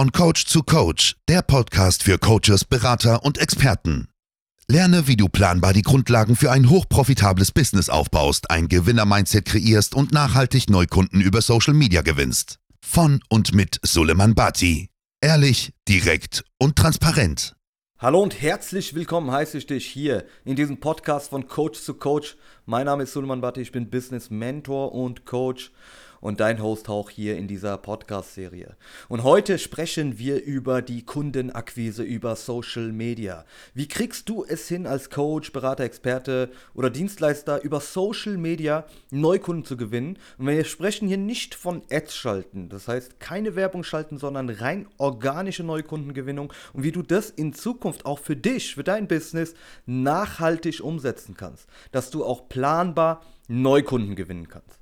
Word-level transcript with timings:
Von 0.00 0.12
Coach 0.12 0.46
zu 0.46 0.62
Coach, 0.62 1.16
der 1.28 1.42
Podcast 1.42 2.04
für 2.04 2.16
Coaches, 2.16 2.64
Berater 2.64 3.22
und 3.22 3.36
Experten. 3.36 4.08
Lerne, 4.66 5.06
wie 5.08 5.16
du 5.16 5.28
planbar 5.28 5.74
die 5.74 5.82
Grundlagen 5.82 6.36
für 6.36 6.50
ein 6.50 6.70
hochprofitables 6.70 7.52
Business 7.52 7.90
aufbaust, 7.90 8.50
ein 8.50 8.68
Gewinner-Mindset 8.68 9.44
kreierst 9.44 9.94
und 9.94 10.10
nachhaltig 10.10 10.70
Neukunden 10.70 11.20
über 11.20 11.42
Social 11.42 11.74
Media 11.74 12.00
gewinnst. 12.00 12.60
Von 12.80 13.20
und 13.28 13.54
mit 13.54 13.78
Suleiman 13.82 14.34
Bati. 14.34 14.88
Ehrlich, 15.20 15.74
direkt 15.86 16.44
und 16.58 16.76
transparent. 16.76 17.54
Hallo 17.98 18.22
und 18.22 18.40
herzlich 18.40 18.94
willkommen 18.94 19.30
heiße 19.30 19.58
ich 19.58 19.66
dich 19.66 19.84
hier 19.84 20.24
in 20.46 20.56
diesem 20.56 20.80
Podcast 20.80 21.28
von 21.28 21.46
Coach 21.46 21.78
zu 21.78 21.92
Coach. 21.92 22.38
Mein 22.64 22.86
Name 22.86 23.02
ist 23.02 23.12
Suleiman 23.12 23.42
Bati, 23.42 23.60
ich 23.60 23.72
bin 23.72 23.90
Business 23.90 24.30
Mentor 24.30 24.94
und 24.94 25.26
Coach 25.26 25.70
und 26.20 26.40
dein 26.40 26.62
Host 26.62 26.88
auch 26.88 27.10
hier 27.10 27.36
in 27.36 27.48
dieser 27.48 27.76
Podcast-Serie. 27.78 28.76
Und 29.08 29.22
heute 29.22 29.58
sprechen 29.58 30.18
wir 30.18 30.42
über 30.42 30.82
die 30.82 31.04
Kundenakquise 31.04 32.02
über 32.02 32.36
Social 32.36 32.92
Media. 32.92 33.44
Wie 33.74 33.88
kriegst 33.88 34.28
du 34.28 34.44
es 34.44 34.68
hin 34.68 34.86
als 34.86 35.10
Coach, 35.10 35.52
Berater, 35.52 35.84
Experte 35.84 36.50
oder 36.74 36.90
Dienstleister 36.90 37.62
über 37.62 37.80
Social 37.80 38.36
Media 38.36 38.86
Neukunden 39.10 39.64
zu 39.64 39.76
gewinnen? 39.76 40.18
Und 40.38 40.46
wir 40.46 40.64
sprechen 40.64 41.08
hier 41.08 41.18
nicht 41.18 41.54
von 41.54 41.82
Ads 41.90 42.14
schalten, 42.14 42.68
das 42.68 42.88
heißt 42.88 43.20
keine 43.20 43.56
Werbung 43.56 43.84
schalten, 43.84 44.18
sondern 44.18 44.48
rein 44.50 44.88
organische 44.98 45.64
Neukundengewinnung 45.64 46.52
und 46.72 46.82
wie 46.82 46.92
du 46.92 47.02
das 47.02 47.30
in 47.30 47.52
Zukunft 47.52 48.06
auch 48.06 48.18
für 48.18 48.36
dich, 48.36 48.74
für 48.74 48.84
dein 48.84 49.08
Business 49.08 49.54
nachhaltig 49.86 50.80
umsetzen 50.82 51.36
kannst, 51.36 51.66
dass 51.92 52.10
du 52.10 52.24
auch 52.24 52.48
planbar 52.48 53.22
Neukunden 53.48 54.14
gewinnen 54.14 54.48
kannst. 54.48 54.79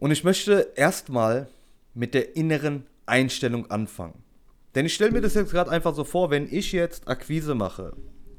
Und 0.00 0.10
ich 0.10 0.24
möchte 0.24 0.72
erstmal 0.74 1.48
mit 1.94 2.14
der 2.14 2.34
inneren 2.34 2.86
Einstellung 3.06 3.70
anfangen. 3.70 4.24
Denn 4.74 4.86
ich 4.86 4.94
stelle 4.94 5.12
mir 5.12 5.20
das 5.20 5.34
jetzt 5.34 5.52
gerade 5.52 5.70
einfach 5.70 5.94
so 5.94 6.04
vor, 6.04 6.30
wenn 6.30 6.52
ich 6.52 6.72
jetzt 6.72 7.06
Akquise 7.06 7.54
mache. 7.54 7.92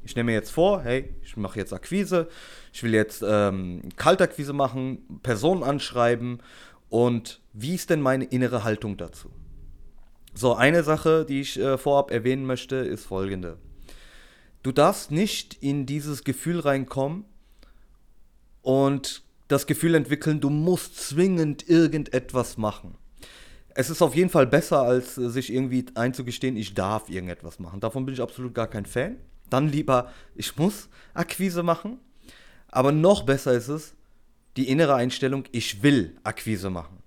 Ich 0.04 0.16
nehme 0.16 0.32
mir 0.32 0.36
jetzt 0.36 0.50
vor, 0.50 0.82
hey, 0.82 1.14
ich 1.22 1.36
mache 1.36 1.58
jetzt 1.60 1.72
Akquise, 1.72 2.28
ich 2.72 2.82
will 2.82 2.92
jetzt 2.92 3.22
ähm, 3.24 3.82
Kaltakquise 3.96 4.52
machen, 4.52 5.20
Personen 5.22 5.62
anschreiben 5.62 6.42
und 6.88 7.40
wie 7.52 7.76
ist 7.76 7.90
denn 7.90 8.00
meine 8.00 8.24
innere 8.24 8.64
Haltung 8.64 8.96
dazu? 8.96 9.30
So, 10.34 10.54
eine 10.54 10.82
Sache, 10.82 11.24
die 11.24 11.42
ich 11.42 11.60
äh, 11.60 11.78
vorab 11.78 12.10
erwähnen 12.10 12.44
möchte, 12.46 12.76
ist 12.76 13.04
folgende. 13.04 13.58
Du 14.64 14.72
darfst 14.72 15.12
nicht 15.12 15.54
in 15.62 15.86
dieses 15.86 16.24
Gefühl 16.24 16.58
reinkommen 16.58 17.24
und 18.62 19.22
das 19.52 19.66
Gefühl 19.66 19.94
entwickeln, 19.94 20.40
du 20.40 20.50
musst 20.50 20.96
zwingend 20.96 21.68
irgendetwas 21.68 22.56
machen. 22.56 22.96
Es 23.74 23.90
ist 23.90 24.02
auf 24.02 24.14
jeden 24.14 24.30
Fall 24.30 24.46
besser, 24.46 24.82
als 24.82 25.14
sich 25.14 25.52
irgendwie 25.52 25.86
einzugestehen, 25.94 26.56
ich 26.56 26.74
darf 26.74 27.08
irgendetwas 27.08 27.58
machen. 27.58 27.80
Davon 27.80 28.04
bin 28.04 28.14
ich 28.14 28.20
absolut 28.20 28.54
gar 28.54 28.66
kein 28.66 28.86
Fan. 28.86 29.16
Dann 29.48 29.68
lieber, 29.68 30.10
ich 30.34 30.56
muss 30.56 30.88
Akquise 31.14 31.62
machen. 31.62 31.98
Aber 32.68 32.92
noch 32.92 33.24
besser 33.24 33.52
ist 33.52 33.68
es, 33.68 33.94
die 34.56 34.68
innere 34.68 34.94
Einstellung, 34.94 35.44
ich 35.52 35.82
will 35.82 36.16
Akquise 36.24 36.70
machen. 36.70 36.98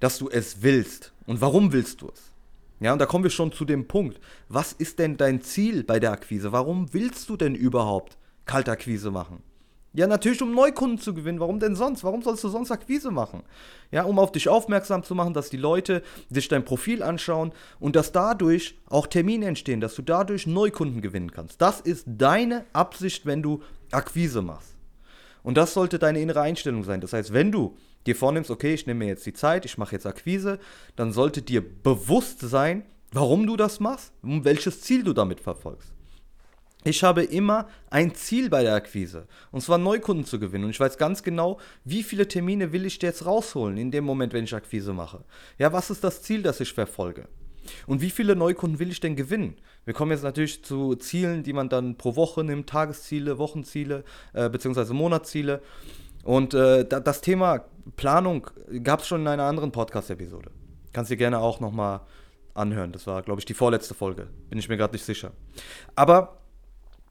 Dass 0.00 0.18
du 0.18 0.28
es 0.28 0.62
willst. 0.62 1.12
Und 1.26 1.40
warum 1.40 1.72
willst 1.72 2.02
du 2.02 2.08
es? 2.08 2.32
Ja, 2.80 2.92
und 2.92 2.98
da 2.98 3.06
kommen 3.06 3.24
wir 3.24 3.30
schon 3.30 3.52
zu 3.52 3.64
dem 3.64 3.86
Punkt. 3.86 4.18
Was 4.48 4.72
ist 4.72 4.98
denn 4.98 5.16
dein 5.16 5.40
Ziel 5.40 5.84
bei 5.84 6.00
der 6.00 6.12
Akquise? 6.12 6.52
Warum 6.52 6.92
willst 6.92 7.28
du 7.28 7.36
denn 7.36 7.54
überhaupt 7.54 8.18
Kaltakquise 8.44 9.10
machen? 9.10 9.42
Ja, 9.94 10.06
natürlich, 10.06 10.40
um 10.40 10.54
Neukunden 10.54 10.98
zu 10.98 11.12
gewinnen. 11.12 11.38
Warum 11.38 11.60
denn 11.60 11.76
sonst? 11.76 12.02
Warum 12.02 12.22
sollst 12.22 12.42
du 12.44 12.48
sonst 12.48 12.70
Akquise 12.70 13.10
machen? 13.10 13.42
Ja, 13.90 14.04
um 14.04 14.18
auf 14.18 14.32
dich 14.32 14.48
aufmerksam 14.48 15.02
zu 15.02 15.14
machen, 15.14 15.34
dass 15.34 15.50
die 15.50 15.58
Leute 15.58 16.02
sich 16.30 16.48
dein 16.48 16.64
Profil 16.64 17.02
anschauen 17.02 17.52
und 17.78 17.94
dass 17.94 18.10
dadurch 18.10 18.78
auch 18.88 19.06
Termine 19.06 19.46
entstehen, 19.46 19.80
dass 19.80 19.94
du 19.94 20.00
dadurch 20.00 20.46
Neukunden 20.46 21.02
gewinnen 21.02 21.30
kannst. 21.30 21.60
Das 21.60 21.80
ist 21.80 22.04
deine 22.06 22.64
Absicht, 22.72 23.26
wenn 23.26 23.42
du 23.42 23.62
Akquise 23.90 24.40
machst. 24.40 24.76
Und 25.42 25.56
das 25.58 25.74
sollte 25.74 25.98
deine 25.98 26.20
innere 26.20 26.40
Einstellung 26.40 26.84
sein. 26.84 27.02
Das 27.02 27.12
heißt, 27.12 27.34
wenn 27.34 27.52
du 27.52 27.76
dir 28.06 28.16
vornimmst, 28.16 28.50
okay, 28.50 28.72
ich 28.72 28.86
nehme 28.86 29.00
mir 29.00 29.08
jetzt 29.08 29.26
die 29.26 29.34
Zeit, 29.34 29.66
ich 29.66 29.76
mache 29.76 29.94
jetzt 29.94 30.06
Akquise, 30.06 30.58
dann 30.96 31.12
sollte 31.12 31.42
dir 31.42 31.62
bewusst 31.82 32.40
sein, 32.40 32.84
warum 33.12 33.46
du 33.46 33.56
das 33.56 33.78
machst 33.78 34.12
und 34.22 34.44
welches 34.44 34.80
Ziel 34.80 35.02
du 35.04 35.12
damit 35.12 35.40
verfolgst. 35.40 35.91
Ich 36.84 37.04
habe 37.04 37.22
immer 37.22 37.68
ein 37.90 38.14
Ziel 38.14 38.50
bei 38.50 38.62
der 38.62 38.74
Akquise, 38.74 39.26
und 39.50 39.60
zwar 39.60 39.78
Neukunden 39.78 40.24
zu 40.24 40.40
gewinnen. 40.40 40.64
Und 40.64 40.70
ich 40.70 40.80
weiß 40.80 40.98
ganz 40.98 41.22
genau, 41.22 41.58
wie 41.84 42.02
viele 42.02 42.26
Termine 42.26 42.72
will 42.72 42.86
ich 42.86 43.00
jetzt 43.00 43.24
rausholen 43.24 43.76
in 43.76 43.90
dem 43.90 44.04
Moment, 44.04 44.32
wenn 44.32 44.44
ich 44.44 44.54
Akquise 44.54 44.92
mache. 44.92 45.24
Ja, 45.58 45.72
was 45.72 45.90
ist 45.90 46.02
das 46.02 46.22
Ziel, 46.22 46.42
das 46.42 46.60
ich 46.60 46.72
verfolge? 46.72 47.28
Und 47.86 48.00
wie 48.00 48.10
viele 48.10 48.34
Neukunden 48.34 48.80
will 48.80 48.90
ich 48.90 48.98
denn 48.98 49.14
gewinnen? 49.14 49.56
Wir 49.84 49.94
kommen 49.94 50.10
jetzt 50.10 50.24
natürlich 50.24 50.64
zu 50.64 50.96
Zielen, 50.96 51.44
die 51.44 51.52
man 51.52 51.68
dann 51.68 51.96
pro 51.96 52.16
Woche 52.16 52.42
nimmt, 52.42 52.68
Tagesziele, 52.68 53.38
Wochenziele, 53.38 54.04
äh, 54.32 54.48
beziehungsweise 54.48 54.94
Monatsziele. 54.94 55.62
Und 56.24 56.54
äh, 56.54 56.84
das 56.84 57.20
Thema 57.20 57.64
Planung 57.96 58.48
gab 58.82 59.00
es 59.00 59.08
schon 59.08 59.22
in 59.22 59.28
einer 59.28 59.44
anderen 59.44 59.72
Podcast-Episode. 59.72 60.50
Kannst 60.92 61.10
du 61.10 61.14
dir 61.14 61.18
gerne 61.18 61.38
auch 61.38 61.60
nochmal 61.60 62.00
anhören. 62.54 62.92
Das 62.92 63.06
war, 63.06 63.22
glaube 63.22 63.40
ich, 63.40 63.44
die 63.44 63.54
vorletzte 63.54 63.94
Folge. 63.94 64.28
Bin 64.50 64.58
ich 64.58 64.68
mir 64.68 64.76
gerade 64.76 64.92
nicht 64.92 65.04
sicher. 65.04 65.32
Aber 65.94 66.41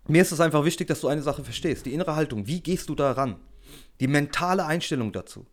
mir 0.07 0.21
ist 0.21 0.31
es 0.31 0.39
einfach 0.39 0.65
wichtig, 0.65 0.87
dass 0.87 1.01
du 1.01 1.07
eine 1.07 1.21
Sache 1.21 1.43
verstehst. 1.43 1.85
Die 1.85 1.93
innere 1.93 2.15
Haltung. 2.15 2.47
Wie 2.47 2.61
gehst 2.61 2.89
du 2.89 2.95
da 2.95 3.11
ran? 3.11 3.35
Die 3.99 4.07
mentale 4.07 4.65
Einstellung 4.65 5.11
dazu. 5.11 5.45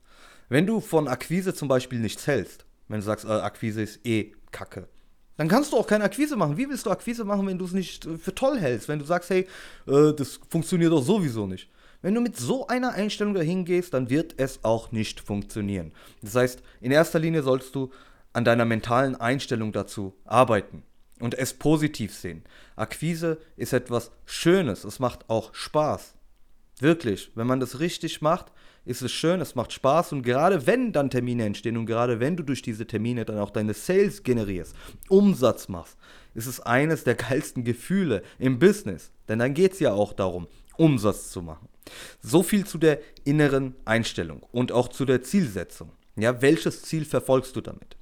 Wenn 0.49 0.67
du 0.67 0.81
von 0.81 1.09
Akquise 1.09 1.55
zum 1.55 1.69
Beispiel 1.69 1.99
nichts 1.99 2.27
hältst, 2.27 2.65
wenn 2.89 3.01
du 3.01 3.05
sagst, 3.05 3.27
äh, 3.27 3.29
Akquise 3.29 3.83
ist 3.83 4.05
eh 4.07 4.33
Kacke, 4.51 4.89
dann 5.37 5.49
kannst 5.49 5.73
du 5.73 5.77
auch 5.77 5.87
keine 5.87 6.05
Akquise 6.05 6.37
machen. 6.37 6.57
Wie 6.57 6.69
willst 6.69 6.87
du 6.87 6.91
Akquise 6.91 7.25
machen, 7.25 7.47
wenn 7.47 7.59
du 7.59 7.67
es 7.67 7.73
nicht 7.73 8.07
äh, 8.07 8.17
für 8.17 8.35
toll 8.35 8.59
hältst? 8.59 8.89
Wenn 8.89 8.99
du 8.99 9.05
sagst, 9.05 9.29
hey, 9.29 9.47
äh, 9.87 10.13
das 10.15 10.41
funktioniert 10.49 10.93
doch 10.93 11.03
sowieso 11.03 11.47
nicht. 11.47 11.71
Wenn 12.01 12.15
du 12.15 12.21
mit 12.21 12.37
so 12.37 12.67
einer 12.69 12.93
Einstellung 12.93 13.35
dahin 13.35 13.65
gehst, 13.65 13.93
dann 13.93 14.09
wird 14.09 14.35
es 14.39 14.65
auch 14.65 14.93
nicht 14.93 15.21
funktionieren. 15.21 15.93
Das 16.23 16.35
heißt, 16.35 16.63
in 16.81 16.93
erster 16.93 17.19
Linie 17.19 17.43
sollst 17.43 17.75
du 17.75 17.91
an 18.33 18.45
deiner 18.45 18.65
mentalen 18.65 19.17
Einstellung 19.17 19.73
dazu 19.73 20.15
arbeiten 20.25 20.85
und 21.21 21.35
es 21.35 21.55
positiv 21.55 22.15
sehen. 22.15 22.43
Akquise 22.77 23.39
ist 23.57 23.73
etwas 23.73 24.11
Schönes, 24.27 24.85
es 24.85 24.99
macht 24.99 25.29
auch 25.29 25.55
Spaß. 25.55 26.15
Wirklich, 26.81 27.31
wenn 27.35 27.47
man 27.47 27.61
das 27.61 27.81
richtig 27.81 28.23
macht, 28.23 28.53
ist 28.85 29.03
es 29.03 29.13
schön, 29.13 29.41
es 29.41 29.55
macht 29.55 29.73
Spaß 29.73 30.13
und 30.13 30.23
gerade 30.23 30.67
wenn 30.67 30.93
dann 30.93 31.11
Termine 31.11 31.45
entstehen 31.45 31.77
und 31.77 31.85
gerade 31.85 32.21
wenn 32.21 32.37
du 32.37 32.43
durch 32.43 32.63
diese 32.63 32.87
Termine 32.87 33.25
dann 33.25 33.39
auch 33.39 33.51
deine 33.51 33.75
Sales 33.75 34.23
generierst, 34.23 34.75
Umsatz 35.09 35.69
machst, 35.69 35.99
ist 36.35 36.47
es 36.47 36.61
eines 36.61 37.05
der 37.05 37.15
geilsten 37.15 37.65
Gefühle 37.65 38.23
im 38.39 38.59
Business. 38.59 39.11
Denn 39.29 39.41
dann 39.41 39.53
geht 39.53 39.75
es 39.75 39.81
ja 39.81 39.93
auch 39.93 40.15
darum, 40.15 40.47
Umsatz 40.77 41.31
zu 41.31 41.43
machen. 41.43 41.69
So 42.23 42.43
viel 42.43 42.65
zu 42.65 42.79
der 42.79 43.01
inneren 43.25 43.75
Einstellung 43.85 44.43
und 44.53 44.73
auch 44.73 44.89
zu 44.89 45.05
der 45.05 45.23
Zielsetzung. 45.23 45.91
Ja, 46.17 46.41
welches 46.41 46.83
Ziel 46.83 47.05
verfolgst 47.05 47.57
du 47.57 47.61
damit? 47.61 47.98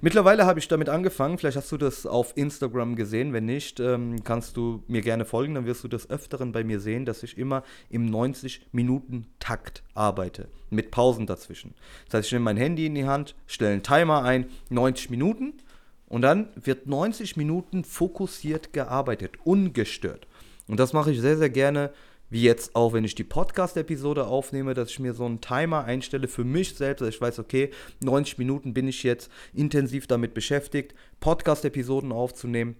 Mittlerweile 0.00 0.46
habe 0.46 0.58
ich 0.58 0.68
damit 0.68 0.88
angefangen. 0.88 1.38
Vielleicht 1.38 1.56
hast 1.56 1.70
du 1.72 1.76
das 1.76 2.06
auf 2.06 2.32
Instagram 2.36 2.96
gesehen. 2.96 3.32
Wenn 3.32 3.44
nicht, 3.44 3.80
ähm, 3.80 4.22
kannst 4.24 4.56
du 4.56 4.82
mir 4.88 5.00
gerne 5.00 5.24
folgen. 5.24 5.54
Dann 5.54 5.66
wirst 5.66 5.84
du 5.84 5.88
des 5.88 6.10
Öfteren 6.10 6.52
bei 6.52 6.64
mir 6.64 6.80
sehen, 6.80 7.04
dass 7.04 7.22
ich 7.22 7.38
immer 7.38 7.62
im 7.90 8.10
90-Minuten-Takt 8.10 9.82
arbeite. 9.94 10.48
Mit 10.70 10.90
Pausen 10.90 11.26
dazwischen. 11.26 11.74
Das 12.06 12.18
heißt, 12.18 12.26
ich 12.26 12.32
nehme 12.32 12.44
mein 12.44 12.56
Handy 12.56 12.86
in 12.86 12.94
die 12.94 13.06
Hand, 13.06 13.34
stelle 13.46 13.72
einen 13.72 13.82
Timer 13.82 14.22
ein, 14.22 14.46
90 14.70 15.10
Minuten. 15.10 15.54
Und 16.08 16.22
dann 16.22 16.48
wird 16.56 16.86
90 16.86 17.36
Minuten 17.36 17.84
fokussiert 17.84 18.72
gearbeitet, 18.72 19.32
ungestört. 19.44 20.26
Und 20.68 20.78
das 20.78 20.92
mache 20.92 21.10
ich 21.10 21.20
sehr, 21.20 21.38
sehr 21.38 21.50
gerne 21.50 21.90
wie 22.32 22.42
jetzt 22.42 22.74
auch, 22.74 22.94
wenn 22.94 23.04
ich 23.04 23.14
die 23.14 23.24
Podcast-Episode 23.24 24.26
aufnehme, 24.26 24.72
dass 24.72 24.88
ich 24.88 24.98
mir 24.98 25.12
so 25.12 25.26
einen 25.26 25.42
Timer 25.42 25.84
einstelle 25.84 26.28
für 26.28 26.44
mich 26.44 26.74
selbst, 26.74 27.02
dass 27.02 27.10
ich 27.10 27.20
weiß, 27.20 27.38
okay, 27.38 27.70
90 28.02 28.38
Minuten 28.38 28.72
bin 28.72 28.88
ich 28.88 29.02
jetzt 29.02 29.30
intensiv 29.52 30.06
damit 30.06 30.32
beschäftigt, 30.32 30.94
Podcast-Episoden 31.20 32.10
aufzunehmen 32.10 32.76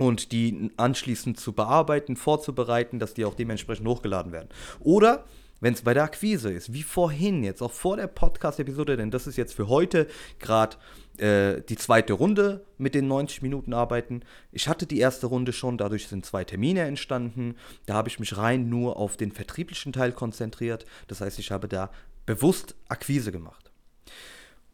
und 0.00 0.32
die 0.32 0.72
anschließend 0.76 1.38
zu 1.38 1.52
bearbeiten, 1.52 2.16
vorzubereiten, 2.16 2.98
dass 2.98 3.14
die 3.14 3.24
auch 3.24 3.34
dementsprechend 3.34 3.86
hochgeladen 3.86 4.32
werden. 4.32 4.48
Oder 4.80 5.26
wenn 5.60 5.74
es 5.74 5.82
bei 5.82 5.94
der 5.94 6.02
Akquise 6.02 6.52
ist, 6.52 6.72
wie 6.72 6.82
vorhin 6.82 7.44
jetzt, 7.44 7.62
auch 7.62 7.70
vor 7.70 7.96
der 7.96 8.08
Podcast-Episode, 8.08 8.96
denn 8.96 9.12
das 9.12 9.28
ist 9.28 9.36
jetzt 9.36 9.54
für 9.54 9.68
heute 9.68 10.08
gerade 10.40 10.76
äh, 11.18 11.60
die 11.62 11.76
zweite 11.76 12.14
Runde 12.14 12.64
mit 12.78 12.94
den 12.94 13.06
90 13.06 13.42
Minuten 13.42 13.74
Arbeiten. 13.74 14.22
Ich 14.50 14.68
hatte 14.68 14.86
die 14.86 14.98
erste 14.98 15.26
Runde 15.26 15.52
schon, 15.52 15.78
dadurch 15.78 16.08
sind 16.08 16.24
zwei 16.24 16.44
Termine 16.44 16.82
entstanden. 16.82 17.56
Da 17.86 17.94
habe 17.94 18.08
ich 18.08 18.18
mich 18.18 18.36
rein 18.36 18.68
nur 18.68 18.96
auf 18.96 19.16
den 19.16 19.32
vertrieblichen 19.32 19.92
Teil 19.92 20.12
konzentriert. 20.12 20.86
Das 21.08 21.20
heißt, 21.20 21.38
ich 21.38 21.50
habe 21.50 21.68
da 21.68 21.90
bewusst 22.26 22.74
Akquise 22.88 23.32
gemacht. 23.32 23.70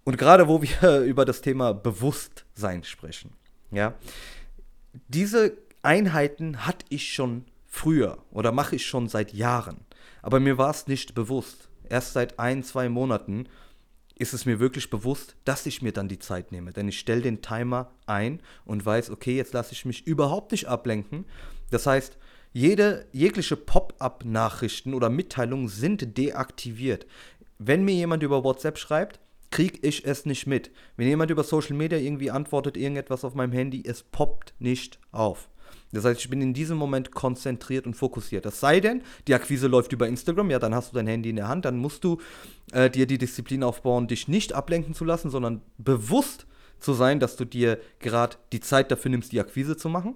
Und 0.04 0.16
gerade 0.16 0.48
wo 0.48 0.62
wir 0.62 1.00
über 1.06 1.24
das 1.24 1.40
Thema 1.40 1.74
Bewusstsein 1.74 2.84
sprechen, 2.84 3.32
ja, 3.70 3.94
diese 5.08 5.58
Einheiten 5.82 6.66
hatte 6.66 6.86
ich 6.88 7.12
schon 7.12 7.44
früher 7.66 8.18
oder 8.30 8.52
mache 8.52 8.76
ich 8.76 8.86
schon 8.86 9.08
seit 9.08 9.32
Jahren. 9.32 9.84
Aber 10.22 10.40
mir 10.40 10.58
war 10.58 10.70
es 10.70 10.86
nicht 10.86 11.14
bewusst. 11.14 11.68
Erst 11.88 12.12
seit 12.12 12.38
ein, 12.38 12.62
zwei 12.62 12.88
Monaten 12.88 13.48
ist 14.18 14.34
es 14.34 14.46
mir 14.46 14.60
wirklich 14.60 14.90
bewusst, 14.90 15.36
dass 15.44 15.66
ich 15.66 15.82
mir 15.82 15.92
dann 15.92 16.08
die 16.08 16.18
Zeit 16.18 16.52
nehme. 16.52 16.72
Denn 16.72 16.88
ich 16.88 16.98
stelle 16.98 17.22
den 17.22 17.42
Timer 17.42 17.92
ein 18.06 18.40
und 18.64 18.84
weiß, 18.84 19.10
okay, 19.10 19.36
jetzt 19.36 19.52
lasse 19.52 19.72
ich 19.72 19.84
mich 19.84 20.06
überhaupt 20.06 20.52
nicht 20.52 20.66
ablenken. 20.66 21.24
Das 21.70 21.86
heißt, 21.86 22.18
jede, 22.52 23.06
jegliche 23.12 23.56
Pop-up-Nachrichten 23.56 24.94
oder 24.94 25.10
Mitteilungen 25.10 25.68
sind 25.68 26.16
deaktiviert. 26.16 27.06
Wenn 27.58 27.84
mir 27.84 27.94
jemand 27.94 28.22
über 28.22 28.44
WhatsApp 28.44 28.78
schreibt, 28.78 29.20
kriege 29.50 29.78
ich 29.82 30.04
es 30.04 30.26
nicht 30.26 30.46
mit. 30.46 30.70
Wenn 30.96 31.08
jemand 31.08 31.30
über 31.30 31.44
Social 31.44 31.76
Media 31.76 31.98
irgendwie 31.98 32.30
antwortet, 32.30 32.76
irgendetwas 32.76 33.24
auf 33.24 33.34
meinem 33.34 33.52
Handy, 33.52 33.82
es 33.86 34.02
poppt 34.02 34.54
nicht 34.58 34.98
auf. 35.12 35.48
Das 35.92 36.04
heißt, 36.04 36.20
ich 36.20 36.30
bin 36.30 36.40
in 36.42 36.52
diesem 36.52 36.76
Moment 36.76 37.12
konzentriert 37.12 37.86
und 37.86 37.94
fokussiert. 37.94 38.44
Das 38.44 38.60
sei 38.60 38.80
denn, 38.80 39.02
die 39.26 39.34
Akquise 39.34 39.68
läuft 39.68 39.92
über 39.92 40.06
Instagram, 40.06 40.50
ja, 40.50 40.58
dann 40.58 40.74
hast 40.74 40.92
du 40.92 40.96
dein 40.96 41.06
Handy 41.06 41.30
in 41.30 41.36
der 41.36 41.48
Hand, 41.48 41.64
dann 41.64 41.78
musst 41.78 42.04
du 42.04 42.18
äh, 42.72 42.90
dir 42.90 43.06
die 43.06 43.18
Disziplin 43.18 43.62
aufbauen, 43.62 44.06
dich 44.06 44.28
nicht 44.28 44.52
ablenken 44.52 44.94
zu 44.94 45.04
lassen, 45.04 45.30
sondern 45.30 45.62
bewusst 45.78 46.46
zu 46.78 46.92
sein, 46.92 47.20
dass 47.20 47.36
du 47.36 47.44
dir 47.44 47.78
gerade 48.00 48.36
die 48.52 48.60
Zeit 48.60 48.90
dafür 48.90 49.10
nimmst, 49.10 49.32
die 49.32 49.40
Akquise 49.40 49.76
zu 49.76 49.88
machen. 49.88 50.14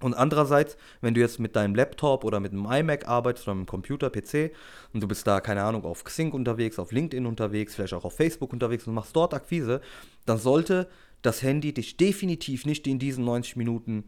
Und 0.00 0.14
andererseits, 0.14 0.76
wenn 1.00 1.14
du 1.14 1.20
jetzt 1.20 1.40
mit 1.40 1.56
deinem 1.56 1.74
Laptop 1.74 2.24
oder 2.24 2.38
mit 2.38 2.52
einem 2.52 2.66
iMac 2.66 3.08
arbeitest 3.08 3.48
oder 3.48 3.56
mit 3.56 3.62
einem 3.62 3.66
Computer, 3.66 4.10
PC 4.10 4.52
und 4.92 5.02
du 5.02 5.08
bist 5.08 5.26
da, 5.26 5.40
keine 5.40 5.64
Ahnung, 5.64 5.84
auf 5.84 6.04
Xing 6.04 6.30
unterwegs, 6.30 6.78
auf 6.78 6.92
LinkedIn 6.92 7.26
unterwegs, 7.26 7.74
vielleicht 7.74 7.94
auch 7.94 8.04
auf 8.04 8.14
Facebook 8.14 8.52
unterwegs 8.52 8.86
und 8.86 8.94
machst 8.94 9.16
dort 9.16 9.34
Akquise, 9.34 9.80
dann 10.24 10.38
sollte 10.38 10.88
das 11.22 11.42
Handy 11.42 11.74
dich 11.74 11.96
definitiv 11.96 12.64
nicht 12.64 12.86
in 12.86 13.00
diesen 13.00 13.24
90 13.24 13.56
Minuten 13.56 14.04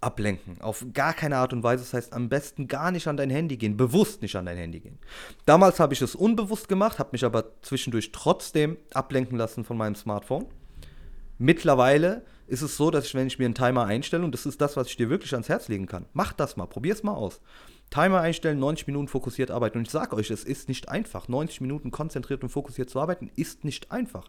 ablenken. 0.00 0.60
Auf 0.60 0.84
gar 0.92 1.12
keine 1.12 1.36
Art 1.36 1.52
und 1.52 1.62
Weise. 1.62 1.82
Das 1.82 1.94
heißt, 1.94 2.12
am 2.12 2.28
besten 2.28 2.68
gar 2.68 2.90
nicht 2.90 3.08
an 3.08 3.16
dein 3.16 3.30
Handy 3.30 3.56
gehen, 3.56 3.76
bewusst 3.76 4.22
nicht 4.22 4.36
an 4.36 4.46
dein 4.46 4.56
Handy 4.56 4.80
gehen. 4.80 4.98
Damals 5.44 5.80
habe 5.80 5.94
ich 5.94 6.02
es 6.02 6.14
unbewusst 6.14 6.68
gemacht, 6.68 6.98
habe 6.98 7.10
mich 7.12 7.24
aber 7.24 7.60
zwischendurch 7.62 8.12
trotzdem 8.12 8.76
ablenken 8.92 9.36
lassen 9.36 9.64
von 9.64 9.76
meinem 9.76 9.94
Smartphone. 9.94 10.46
Mittlerweile 11.38 12.24
ist 12.46 12.62
es 12.62 12.76
so, 12.76 12.90
dass 12.90 13.06
ich, 13.06 13.14
wenn 13.14 13.26
ich 13.26 13.38
mir 13.38 13.44
einen 13.44 13.54
Timer 13.54 13.84
einstelle, 13.84 14.24
und 14.24 14.32
das 14.32 14.46
ist 14.46 14.60
das, 14.60 14.76
was 14.76 14.88
ich 14.88 14.96
dir 14.96 15.10
wirklich 15.10 15.32
ans 15.32 15.48
Herz 15.48 15.68
legen 15.68 15.86
kann, 15.86 16.06
mach 16.12 16.32
das 16.32 16.56
mal, 16.56 16.66
probier 16.66 16.94
es 16.94 17.02
mal 17.02 17.14
aus. 17.14 17.40
Timer 17.90 18.20
einstellen, 18.20 18.58
90 18.58 18.86
Minuten 18.86 19.08
fokussiert 19.08 19.50
arbeiten. 19.50 19.78
Und 19.78 19.86
ich 19.86 19.90
sage 19.92 20.14
euch, 20.14 20.30
es 20.30 20.44
ist 20.44 20.68
nicht 20.68 20.88
einfach. 20.88 21.28
90 21.28 21.62
Minuten 21.62 21.90
konzentriert 21.90 22.42
und 22.42 22.50
fokussiert 22.50 22.90
zu 22.90 23.00
arbeiten 23.00 23.30
ist 23.34 23.64
nicht 23.64 23.90
einfach. 23.90 24.28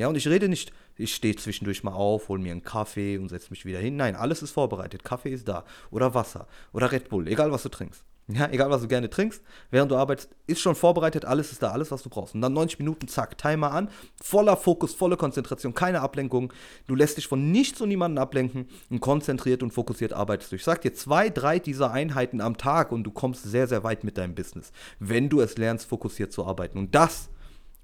Ja, 0.00 0.08
und 0.08 0.14
ich 0.14 0.26
rede 0.26 0.48
nicht, 0.48 0.72
ich 0.96 1.14
stehe 1.14 1.36
zwischendurch 1.36 1.84
mal 1.84 1.92
auf, 1.92 2.30
hole 2.30 2.40
mir 2.40 2.52
einen 2.52 2.62
Kaffee 2.62 3.18
und 3.18 3.28
setze 3.28 3.50
mich 3.50 3.66
wieder 3.66 3.80
hin. 3.80 3.96
Nein, 3.96 4.16
alles 4.16 4.40
ist 4.40 4.50
vorbereitet. 4.50 5.04
Kaffee 5.04 5.28
ist 5.28 5.46
da. 5.46 5.66
Oder 5.90 6.14
Wasser. 6.14 6.46
Oder 6.72 6.90
Red 6.90 7.10
Bull. 7.10 7.28
Egal, 7.28 7.52
was 7.52 7.64
du 7.64 7.68
trinkst. 7.68 8.02
Ja, 8.28 8.48
egal 8.50 8.70
was 8.70 8.80
du 8.80 8.88
gerne 8.88 9.10
trinkst, 9.10 9.42
während 9.70 9.90
du 9.90 9.96
arbeitest, 9.96 10.30
ist 10.46 10.60
schon 10.60 10.74
vorbereitet, 10.74 11.26
alles 11.26 11.52
ist 11.52 11.62
da, 11.62 11.72
alles, 11.72 11.90
was 11.90 12.02
du 12.02 12.08
brauchst. 12.08 12.34
Und 12.34 12.40
dann 12.40 12.54
90 12.54 12.78
Minuten, 12.78 13.08
zack, 13.08 13.36
Timer 13.36 13.72
an, 13.72 13.90
voller 14.22 14.56
Fokus, 14.56 14.94
volle 14.94 15.18
Konzentration, 15.18 15.74
keine 15.74 16.00
Ablenkung. 16.00 16.50
Du 16.86 16.94
lässt 16.94 17.18
dich 17.18 17.26
von 17.26 17.50
nichts 17.50 17.82
und 17.82 17.88
niemanden 17.90 18.16
ablenken 18.16 18.68
und 18.88 19.00
konzentriert 19.00 19.62
und 19.62 19.72
fokussiert 19.72 20.14
arbeitest 20.14 20.52
du. 20.52 20.56
Ich 20.56 20.64
sag 20.64 20.80
dir 20.80 20.94
zwei, 20.94 21.28
drei 21.28 21.58
dieser 21.58 21.90
Einheiten 21.90 22.40
am 22.40 22.56
Tag 22.56 22.90
und 22.92 23.04
du 23.04 23.10
kommst 23.10 23.42
sehr, 23.42 23.66
sehr 23.66 23.84
weit 23.84 24.04
mit 24.04 24.16
deinem 24.16 24.34
Business, 24.34 24.72
wenn 24.98 25.28
du 25.28 25.42
es 25.42 25.58
lernst, 25.58 25.86
fokussiert 25.86 26.32
zu 26.32 26.46
arbeiten. 26.46 26.78
Und 26.78 26.94
das 26.94 27.12
ist 27.14 27.30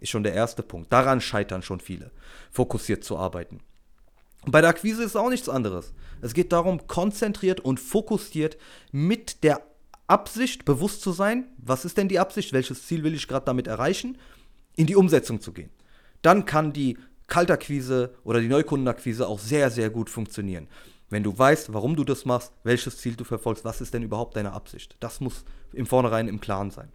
schon 0.02 0.22
der 0.22 0.34
erste 0.34 0.62
Punkt. 0.62 0.92
Daran 0.92 1.20
scheitern 1.20 1.62
schon 1.62 1.80
viele, 1.80 2.10
fokussiert 2.50 3.04
zu 3.04 3.16
arbeiten. 3.16 3.60
Bei 4.46 4.60
der 4.60 4.70
Akquise 4.70 5.02
ist 5.02 5.16
auch 5.16 5.30
nichts 5.30 5.48
anderes. 5.48 5.92
Es 6.20 6.34
geht 6.34 6.52
darum, 6.52 6.86
konzentriert 6.86 7.60
und 7.60 7.80
fokussiert 7.80 8.56
mit 8.92 9.42
der 9.42 9.62
Absicht, 10.06 10.64
bewusst 10.64 11.02
zu 11.02 11.12
sein, 11.12 11.46
was 11.58 11.84
ist 11.84 11.96
denn 11.96 12.08
die 12.08 12.20
Absicht, 12.20 12.52
welches 12.52 12.86
Ziel 12.86 13.02
will 13.02 13.14
ich 13.14 13.26
gerade 13.26 13.46
damit 13.46 13.66
erreichen, 13.66 14.18
in 14.76 14.86
die 14.86 14.94
Umsetzung 14.96 15.40
zu 15.40 15.52
gehen. 15.52 15.70
Dann 16.22 16.44
kann 16.44 16.72
die 16.72 16.96
Kaltakquise 17.26 18.14
oder 18.22 18.40
die 18.40 18.48
Neukundenakquise 18.48 19.26
auch 19.26 19.40
sehr, 19.40 19.70
sehr 19.70 19.90
gut 19.90 20.08
funktionieren. 20.08 20.68
Wenn 21.10 21.22
du 21.22 21.36
weißt, 21.36 21.72
warum 21.72 21.96
du 21.96 22.04
das 22.04 22.24
machst, 22.24 22.52
welches 22.62 22.98
Ziel 22.98 23.16
du 23.16 23.24
verfolgst, 23.24 23.64
was 23.64 23.80
ist 23.80 23.94
denn 23.94 24.02
überhaupt 24.02 24.36
deine 24.36 24.52
Absicht. 24.52 24.96
Das 25.00 25.20
muss 25.20 25.44
im 25.72 25.86
Vornherein 25.86 26.28
im 26.28 26.40
Klaren 26.40 26.70
sein. 26.70 26.92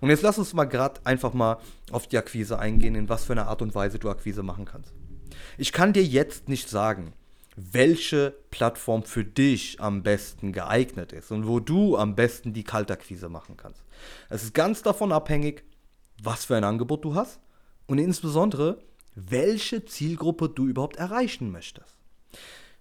Und 0.00 0.10
jetzt 0.10 0.22
lass 0.22 0.38
uns 0.38 0.54
mal 0.54 0.64
gerade 0.64 1.00
einfach 1.04 1.32
mal 1.32 1.58
auf 1.90 2.06
die 2.06 2.18
Akquise 2.18 2.58
eingehen, 2.58 2.94
in 2.94 3.08
was 3.08 3.24
für 3.24 3.32
einer 3.32 3.48
Art 3.48 3.62
und 3.62 3.74
Weise 3.74 3.98
du 3.98 4.08
Akquise 4.08 4.42
machen 4.42 4.64
kannst. 4.64 4.92
Ich 5.58 5.72
kann 5.72 5.92
dir 5.92 6.04
jetzt 6.04 6.48
nicht 6.48 6.68
sagen, 6.68 7.12
welche 7.56 8.34
Plattform 8.50 9.02
für 9.02 9.24
dich 9.24 9.80
am 9.80 10.02
besten 10.02 10.52
geeignet 10.52 11.12
ist 11.12 11.32
und 11.32 11.46
wo 11.46 11.58
du 11.58 11.96
am 11.96 12.14
besten 12.14 12.52
die 12.52 12.64
Kaltakquise 12.64 13.28
machen 13.28 13.56
kannst. 13.56 13.82
Es 14.28 14.42
ist 14.42 14.54
ganz 14.54 14.82
davon 14.82 15.10
abhängig, 15.10 15.64
was 16.22 16.44
für 16.44 16.56
ein 16.56 16.64
Angebot 16.64 17.04
du 17.04 17.14
hast 17.14 17.40
und 17.86 17.98
insbesondere, 17.98 18.78
welche 19.14 19.84
Zielgruppe 19.86 20.50
du 20.50 20.66
überhaupt 20.66 20.96
erreichen 20.96 21.50
möchtest. 21.50 21.96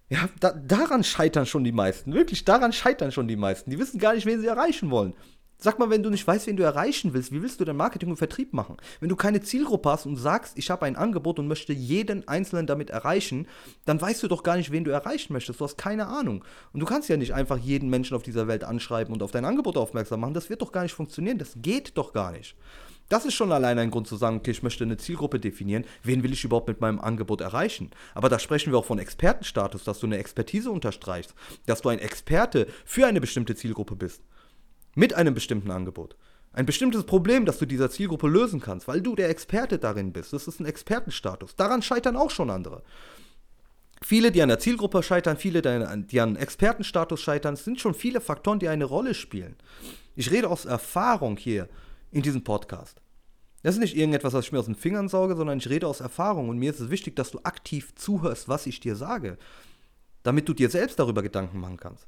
Ja, 0.09 0.29
da, 0.39 0.51
daran 0.51 1.03
scheitern 1.03 1.45
schon 1.45 1.63
die 1.63 1.71
meisten. 1.71 2.13
Wirklich, 2.13 2.45
daran 2.45 2.73
scheitern 2.73 3.11
schon 3.11 3.27
die 3.27 3.37
meisten. 3.37 3.71
Die 3.71 3.79
wissen 3.79 3.99
gar 3.99 4.13
nicht, 4.13 4.25
wen 4.25 4.39
sie 4.39 4.47
erreichen 4.47 4.91
wollen. 4.91 5.15
Sag 5.57 5.79
mal, 5.79 5.89
wenn 5.89 6.03
du 6.03 6.09
nicht 6.09 6.27
weißt, 6.27 6.47
wen 6.47 6.57
du 6.57 6.63
erreichen 6.63 7.13
willst, 7.13 7.31
wie 7.31 7.41
willst 7.41 7.59
du 7.59 7.65
denn 7.65 7.77
Marketing 7.77 8.09
und 8.09 8.17
Vertrieb 8.17 8.53
machen? 8.53 8.75
Wenn 8.99 9.09
du 9.09 9.15
keine 9.15 9.41
Zielgruppe 9.41 9.89
hast 9.89 10.05
und 10.05 10.17
sagst, 10.17 10.57
ich 10.57 10.69
habe 10.69 10.85
ein 10.85 10.97
Angebot 10.97 11.39
und 11.39 11.47
möchte 11.47 11.71
jeden 11.71 12.27
Einzelnen 12.27 12.67
damit 12.67 12.89
erreichen, 12.89 13.47
dann 13.85 13.99
weißt 13.99 14.21
du 14.23 14.27
doch 14.27 14.43
gar 14.43 14.57
nicht, 14.57 14.71
wen 14.71 14.83
du 14.83 14.91
erreichen 14.91 15.31
möchtest. 15.31 15.59
Du 15.59 15.63
hast 15.63 15.77
keine 15.77 16.07
Ahnung. 16.07 16.43
Und 16.73 16.81
du 16.81 16.85
kannst 16.85 17.07
ja 17.07 17.15
nicht 17.15 17.33
einfach 17.33 17.57
jeden 17.57 17.89
Menschen 17.89 18.15
auf 18.15 18.23
dieser 18.23 18.47
Welt 18.47 18.65
anschreiben 18.65 19.13
und 19.13 19.23
auf 19.23 19.31
dein 19.31 19.45
Angebot 19.45 19.77
aufmerksam 19.77 20.19
machen. 20.19 20.33
Das 20.33 20.49
wird 20.49 20.61
doch 20.61 20.73
gar 20.73 20.83
nicht 20.83 20.93
funktionieren. 20.93 21.37
Das 21.37 21.53
geht 21.55 21.97
doch 21.97 22.11
gar 22.11 22.31
nicht. 22.31 22.55
Das 23.07 23.23
ist 23.23 23.35
schon 23.35 23.51
allein 23.51 23.79
ein 23.79 23.91
Grund 23.91 24.07
zu 24.07 24.17
sagen, 24.17 24.37
okay, 24.37 24.51
ich 24.51 24.63
möchte 24.63 24.83
eine 24.83 24.97
Zielgruppe 24.97 25.39
definieren. 25.39 25.85
Wen 26.03 26.23
will 26.23 26.33
ich 26.33 26.43
überhaupt 26.43 26.67
mit 26.67 26.81
meinem 26.81 26.99
Angebot 26.99 27.39
erreichen? 27.39 27.91
Aber 28.13 28.29
da 28.29 28.39
sprechen 28.39 28.73
wir 28.73 28.79
auch 28.79 28.85
von 28.85 28.99
Expertenstatus, 28.99 29.83
dass 29.83 29.99
du 29.99 30.07
eine 30.07 30.17
Expertise 30.17 30.71
unterstreichst, 30.71 31.35
dass 31.65 31.81
du 31.81 31.89
ein 31.89 31.99
Experte 31.99 32.67
für 32.83 33.05
eine 33.05 33.21
bestimmte 33.21 33.55
Zielgruppe 33.55 33.95
bist 33.95 34.21
mit 34.95 35.13
einem 35.13 35.33
bestimmten 35.33 35.71
Angebot. 35.71 36.15
Ein 36.53 36.65
bestimmtes 36.65 37.03
Problem, 37.03 37.45
das 37.45 37.59
du 37.59 37.65
dieser 37.65 37.91
Zielgruppe 37.91 38.27
lösen 38.27 38.61
kannst, 38.61 38.87
weil 38.87 39.01
du 39.01 39.15
der 39.15 39.29
Experte 39.29 39.77
darin 39.77 40.13
bist. 40.13 40.31
Das 40.31 40.47
ist 40.47 40.59
ein 40.61 40.65
Expertenstatus. 40.65 41.55
Daran 41.55 41.81
scheitern 41.81 42.15
auch 42.15 42.31
schon 42.31 42.49
andere. 42.49 42.81
Viele, 44.01 44.31
die 44.31 44.41
an 44.41 44.49
der 44.49 44.59
Zielgruppe 44.59 45.03
scheitern, 45.03 45.37
viele, 45.37 45.61
die 45.61 46.21
an 46.21 46.35
Expertenstatus 46.35 47.19
scheitern, 47.19 47.55
sind 47.55 47.81
schon 47.81 47.93
viele 47.93 48.21
Faktoren, 48.21 48.59
die 48.59 48.69
eine 48.69 48.85
Rolle 48.85 49.13
spielen. 49.13 49.57
Ich 50.15 50.31
rede 50.31 50.49
aus 50.49 50.65
Erfahrung 50.65 51.37
hier 51.37 51.67
in 52.11 52.21
diesem 52.21 52.43
Podcast. 52.43 53.01
Das 53.63 53.75
ist 53.75 53.81
nicht 53.81 53.97
irgendetwas, 53.97 54.33
was 54.33 54.45
ich 54.45 54.51
mir 54.51 54.59
aus 54.59 54.65
den 54.65 54.75
Fingern 54.75 55.09
sauge, 55.09 55.35
sondern 55.35 55.57
ich 55.57 55.69
rede 55.69 55.87
aus 55.87 55.99
Erfahrung. 55.99 56.49
Und 56.49 56.57
mir 56.57 56.71
ist 56.71 56.79
es 56.79 56.89
wichtig, 56.89 57.15
dass 57.15 57.31
du 57.31 57.39
aktiv 57.43 57.95
zuhörst, 57.95 58.47
was 58.47 58.67
ich 58.67 58.79
dir 58.79 58.95
sage, 58.95 59.37
damit 60.23 60.47
du 60.47 60.53
dir 60.53 60.69
selbst 60.69 60.99
darüber 60.99 61.23
Gedanken 61.23 61.59
machen 61.59 61.77
kannst. 61.77 62.07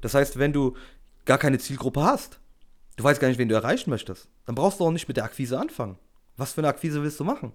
Das 0.00 0.14
heißt, 0.14 0.38
wenn 0.38 0.52
du 0.52 0.76
gar 1.24 1.38
keine 1.38 1.58
Zielgruppe 1.58 2.02
hast, 2.02 2.40
du 2.96 3.04
weißt 3.04 3.20
gar 3.20 3.28
nicht, 3.28 3.38
wen 3.38 3.48
du 3.48 3.54
erreichen 3.54 3.90
möchtest, 3.90 4.28
dann 4.46 4.54
brauchst 4.54 4.80
du 4.80 4.84
auch 4.84 4.90
nicht 4.90 5.08
mit 5.08 5.16
der 5.16 5.24
Akquise 5.24 5.58
anfangen. 5.58 5.98
Was 6.36 6.52
für 6.52 6.60
eine 6.60 6.68
Akquise 6.68 7.02
willst 7.02 7.20
du 7.20 7.24
machen? 7.24 7.52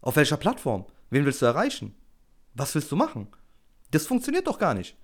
Auf 0.00 0.16
welcher 0.16 0.36
Plattform? 0.36 0.86
Wen 1.10 1.24
willst 1.24 1.42
du 1.42 1.46
erreichen? 1.46 1.94
Was 2.54 2.74
willst 2.74 2.92
du 2.92 2.96
machen? 2.96 3.28
Das 3.90 4.06
funktioniert 4.06 4.46
doch 4.46 4.58
gar 4.58 4.74
nicht. 4.74 4.96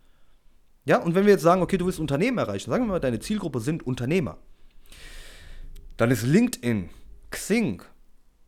Ja, 0.84 0.98
und 0.98 1.14
wenn 1.14 1.24
wir 1.24 1.32
jetzt 1.32 1.42
sagen, 1.42 1.62
okay, 1.62 1.78
du 1.78 1.86
willst 1.86 2.00
Unternehmen 2.00 2.38
erreichen, 2.38 2.70
sagen 2.70 2.84
wir 2.84 2.92
mal, 2.92 3.00
deine 3.00 3.20
Zielgruppe 3.20 3.60
sind 3.60 3.86
Unternehmer, 3.86 4.38
dann 5.96 6.10
ist 6.10 6.22
LinkedIn, 6.22 6.90
Xing, 7.30 7.82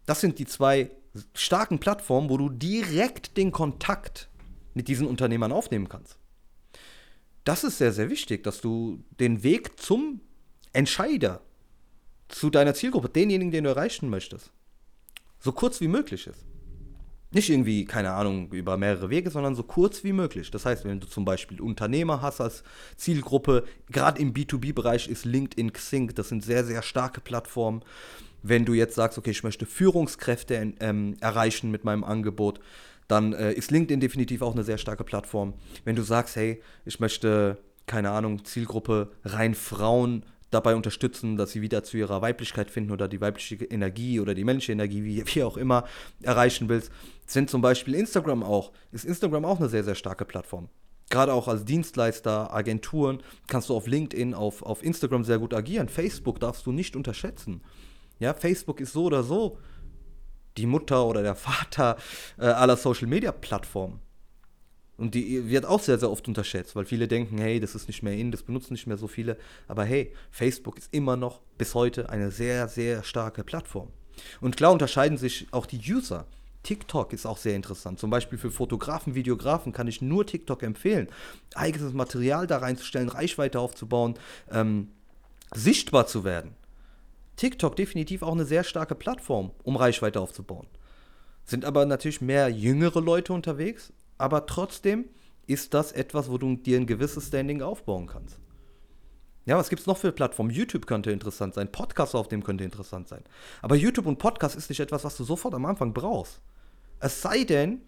das 0.06 0.20
sind 0.20 0.38
die 0.38 0.46
zwei 0.46 0.90
starken 1.34 1.78
Plattformen, 1.78 2.30
wo 2.30 2.38
du 2.38 2.48
direkt 2.48 3.36
den 3.36 3.52
Kontakt 3.52 4.30
mit 4.74 4.88
diesen 4.88 5.06
Unternehmern 5.06 5.52
aufnehmen 5.52 5.88
kannst 5.88 6.21
das 7.44 7.64
ist 7.64 7.78
sehr, 7.78 7.92
sehr 7.92 8.10
wichtig, 8.10 8.42
dass 8.44 8.60
du 8.60 9.02
den 9.18 9.42
Weg 9.42 9.78
zum 9.80 10.20
Entscheider, 10.72 11.40
zu 12.28 12.50
deiner 12.50 12.74
Zielgruppe, 12.74 13.08
denjenigen, 13.08 13.50
den 13.50 13.64
du 13.64 13.70
erreichen 13.70 14.08
möchtest, 14.08 14.52
so 15.38 15.52
kurz 15.52 15.80
wie 15.80 15.88
möglich 15.88 16.26
ist. 16.26 16.46
Nicht 17.34 17.48
irgendwie, 17.48 17.86
keine 17.86 18.12
Ahnung, 18.12 18.52
über 18.52 18.76
mehrere 18.76 19.08
Wege, 19.08 19.30
sondern 19.30 19.54
so 19.54 19.62
kurz 19.62 20.04
wie 20.04 20.12
möglich. 20.12 20.50
Das 20.50 20.66
heißt, 20.66 20.84
wenn 20.84 21.00
du 21.00 21.06
zum 21.06 21.24
Beispiel 21.24 21.62
Unternehmer 21.62 22.20
hast 22.20 22.42
als 22.42 22.62
Zielgruppe, 22.96 23.64
gerade 23.90 24.20
im 24.20 24.34
B2B-Bereich 24.34 25.08
ist 25.08 25.24
LinkedIn, 25.24 25.72
Xing, 25.72 26.14
das 26.14 26.28
sind 26.28 26.44
sehr, 26.44 26.64
sehr 26.64 26.82
starke 26.82 27.22
Plattformen. 27.22 27.82
Wenn 28.42 28.66
du 28.66 28.74
jetzt 28.74 28.96
sagst, 28.96 29.16
okay, 29.16 29.30
ich 29.30 29.44
möchte 29.44 29.64
Führungskräfte 29.64 30.74
ähm, 30.80 31.16
erreichen 31.20 31.70
mit 31.70 31.84
meinem 31.84 32.04
Angebot, 32.04 32.60
dann 33.08 33.32
äh, 33.32 33.52
ist 33.52 33.70
LinkedIn 33.70 34.00
definitiv 34.00 34.42
auch 34.42 34.54
eine 34.54 34.64
sehr 34.64 34.78
starke 34.78 35.04
Plattform. 35.04 35.54
Wenn 35.84 35.96
du 35.96 36.02
sagst, 36.02 36.36
hey, 36.36 36.62
ich 36.84 37.00
möchte, 37.00 37.58
keine 37.86 38.10
Ahnung, 38.10 38.44
Zielgruppe 38.44 39.12
rein 39.24 39.54
Frauen 39.54 40.24
dabei 40.50 40.76
unterstützen, 40.76 41.36
dass 41.36 41.50
sie 41.52 41.62
wieder 41.62 41.82
zu 41.82 41.96
ihrer 41.96 42.22
Weiblichkeit 42.22 42.70
finden 42.70 42.92
oder 42.92 43.08
die 43.08 43.20
weibliche 43.20 43.64
Energie 43.64 44.20
oder 44.20 44.34
die 44.34 44.44
männliche 44.44 44.72
Energie, 44.72 45.02
wie, 45.02 45.24
wie 45.34 45.42
auch 45.42 45.56
immer, 45.56 45.84
erreichen 46.22 46.68
willst, 46.68 46.92
sind 47.26 47.50
zum 47.50 47.62
Beispiel 47.62 47.94
Instagram 47.94 48.42
auch, 48.42 48.72
ist 48.92 49.04
Instagram 49.04 49.44
auch 49.44 49.58
eine 49.58 49.68
sehr, 49.68 49.84
sehr 49.84 49.94
starke 49.94 50.24
Plattform. 50.24 50.68
Gerade 51.10 51.34
auch 51.34 51.48
als 51.48 51.64
Dienstleister, 51.64 52.54
Agenturen, 52.54 53.22
kannst 53.46 53.68
du 53.68 53.76
auf 53.76 53.86
LinkedIn, 53.86 54.34
auf, 54.34 54.62
auf 54.62 54.82
Instagram 54.82 55.24
sehr 55.24 55.38
gut 55.38 55.52
agieren. 55.52 55.88
Facebook 55.88 56.40
darfst 56.40 56.64
du 56.64 56.72
nicht 56.72 56.96
unterschätzen. 56.96 57.62
Ja, 58.18 58.32
Facebook 58.34 58.80
ist 58.80 58.92
so 58.92 59.04
oder 59.04 59.22
so 59.22 59.58
die 60.56 60.66
Mutter 60.66 61.06
oder 61.06 61.22
der 61.22 61.34
Vater 61.34 61.96
äh, 62.38 62.46
aller 62.46 62.76
Social-Media-Plattformen. 62.76 64.00
Und 64.98 65.14
die 65.14 65.48
wird 65.48 65.64
auch 65.64 65.80
sehr, 65.80 65.98
sehr 65.98 66.10
oft 66.10 66.28
unterschätzt, 66.28 66.76
weil 66.76 66.84
viele 66.84 67.08
denken, 67.08 67.38
hey, 67.38 67.58
das 67.58 67.74
ist 67.74 67.88
nicht 67.88 68.02
mehr 68.02 68.12
in, 68.12 68.30
das 68.30 68.42
benutzen 68.42 68.74
nicht 68.74 68.86
mehr 68.86 68.98
so 68.98 69.08
viele. 69.08 69.36
Aber 69.66 69.84
hey, 69.84 70.12
Facebook 70.30 70.78
ist 70.78 70.92
immer 70.92 71.16
noch 71.16 71.40
bis 71.58 71.74
heute 71.74 72.10
eine 72.10 72.30
sehr, 72.30 72.68
sehr 72.68 73.02
starke 73.02 73.42
Plattform. 73.42 73.88
Und 74.40 74.56
klar 74.56 74.72
unterscheiden 74.72 75.18
sich 75.18 75.48
auch 75.50 75.66
die 75.66 75.80
User. 75.92 76.26
TikTok 76.62 77.12
ist 77.12 77.26
auch 77.26 77.38
sehr 77.38 77.56
interessant. 77.56 77.98
Zum 77.98 78.10
Beispiel 78.10 78.38
für 78.38 78.50
Fotografen, 78.50 79.14
Videografen 79.14 79.72
kann 79.72 79.88
ich 79.88 80.00
nur 80.00 80.26
TikTok 80.26 80.62
empfehlen. 80.62 81.08
Eigenes 81.54 81.92
Material 81.92 82.46
da 82.46 82.58
reinzustellen, 82.58 83.08
Reichweite 83.08 83.58
aufzubauen, 83.58 84.14
ähm, 84.50 84.88
sichtbar 85.52 86.06
zu 86.06 86.22
werden. 86.22 86.54
TikTok 87.36 87.76
definitiv 87.76 88.22
auch 88.22 88.32
eine 88.32 88.44
sehr 88.44 88.64
starke 88.64 88.94
Plattform, 88.94 89.52
um 89.62 89.76
Reichweite 89.76 90.20
aufzubauen. 90.20 90.66
Sind 91.44 91.64
aber 91.64 91.86
natürlich 91.86 92.20
mehr 92.20 92.48
jüngere 92.48 93.00
Leute 93.00 93.32
unterwegs, 93.32 93.92
aber 94.18 94.46
trotzdem 94.46 95.06
ist 95.46 95.74
das 95.74 95.92
etwas, 95.92 96.30
wo 96.30 96.38
du 96.38 96.56
dir 96.56 96.78
ein 96.78 96.86
gewisses 96.86 97.28
Standing 97.28 97.62
aufbauen 97.62 98.06
kannst. 98.06 98.38
Ja, 99.44 99.56
was 99.56 99.68
gibt 99.68 99.80
es 99.80 99.86
noch 99.86 99.98
für 99.98 100.12
Plattformen? 100.12 100.50
YouTube 100.50 100.86
könnte 100.86 101.10
interessant 101.10 101.54
sein, 101.54 101.72
Podcast 101.72 102.14
auf 102.14 102.28
dem 102.28 102.44
könnte 102.44 102.62
interessant 102.62 103.08
sein. 103.08 103.24
Aber 103.60 103.74
YouTube 103.74 104.06
und 104.06 104.18
Podcast 104.18 104.54
ist 104.54 104.68
nicht 104.68 104.78
etwas, 104.78 105.02
was 105.02 105.16
du 105.16 105.24
sofort 105.24 105.54
am 105.54 105.66
Anfang 105.66 105.92
brauchst. 105.92 106.40
Es 107.00 107.20
sei 107.22 107.42
denn, 107.42 107.80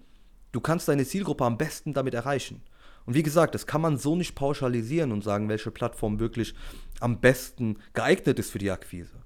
du 0.51 0.61
kannst 0.61 0.89
deine 0.89 1.07
Zielgruppe 1.07 1.45
am 1.45 1.57
besten 1.57 1.93
damit 1.93 2.15
erreichen. 2.15 2.63
Und 3.07 3.15
wie 3.15 3.23
gesagt, 3.23 3.55
das 3.55 3.67
kann 3.67 3.83
man 3.83 3.99
so 3.99 4.17
nicht 4.17 4.35
pauschalisieren 4.35 5.13
und 5.13 5.23
sagen, 5.23 5.49
welche 5.49 5.71
Plattform 5.71 6.19
wirklich 6.19 6.55
am 6.99 7.21
besten 7.21 7.79
geeignet 7.93 8.39
ist 8.41 8.51
für 8.51 8.59
die 8.59 8.71
Akquise. 8.71 9.24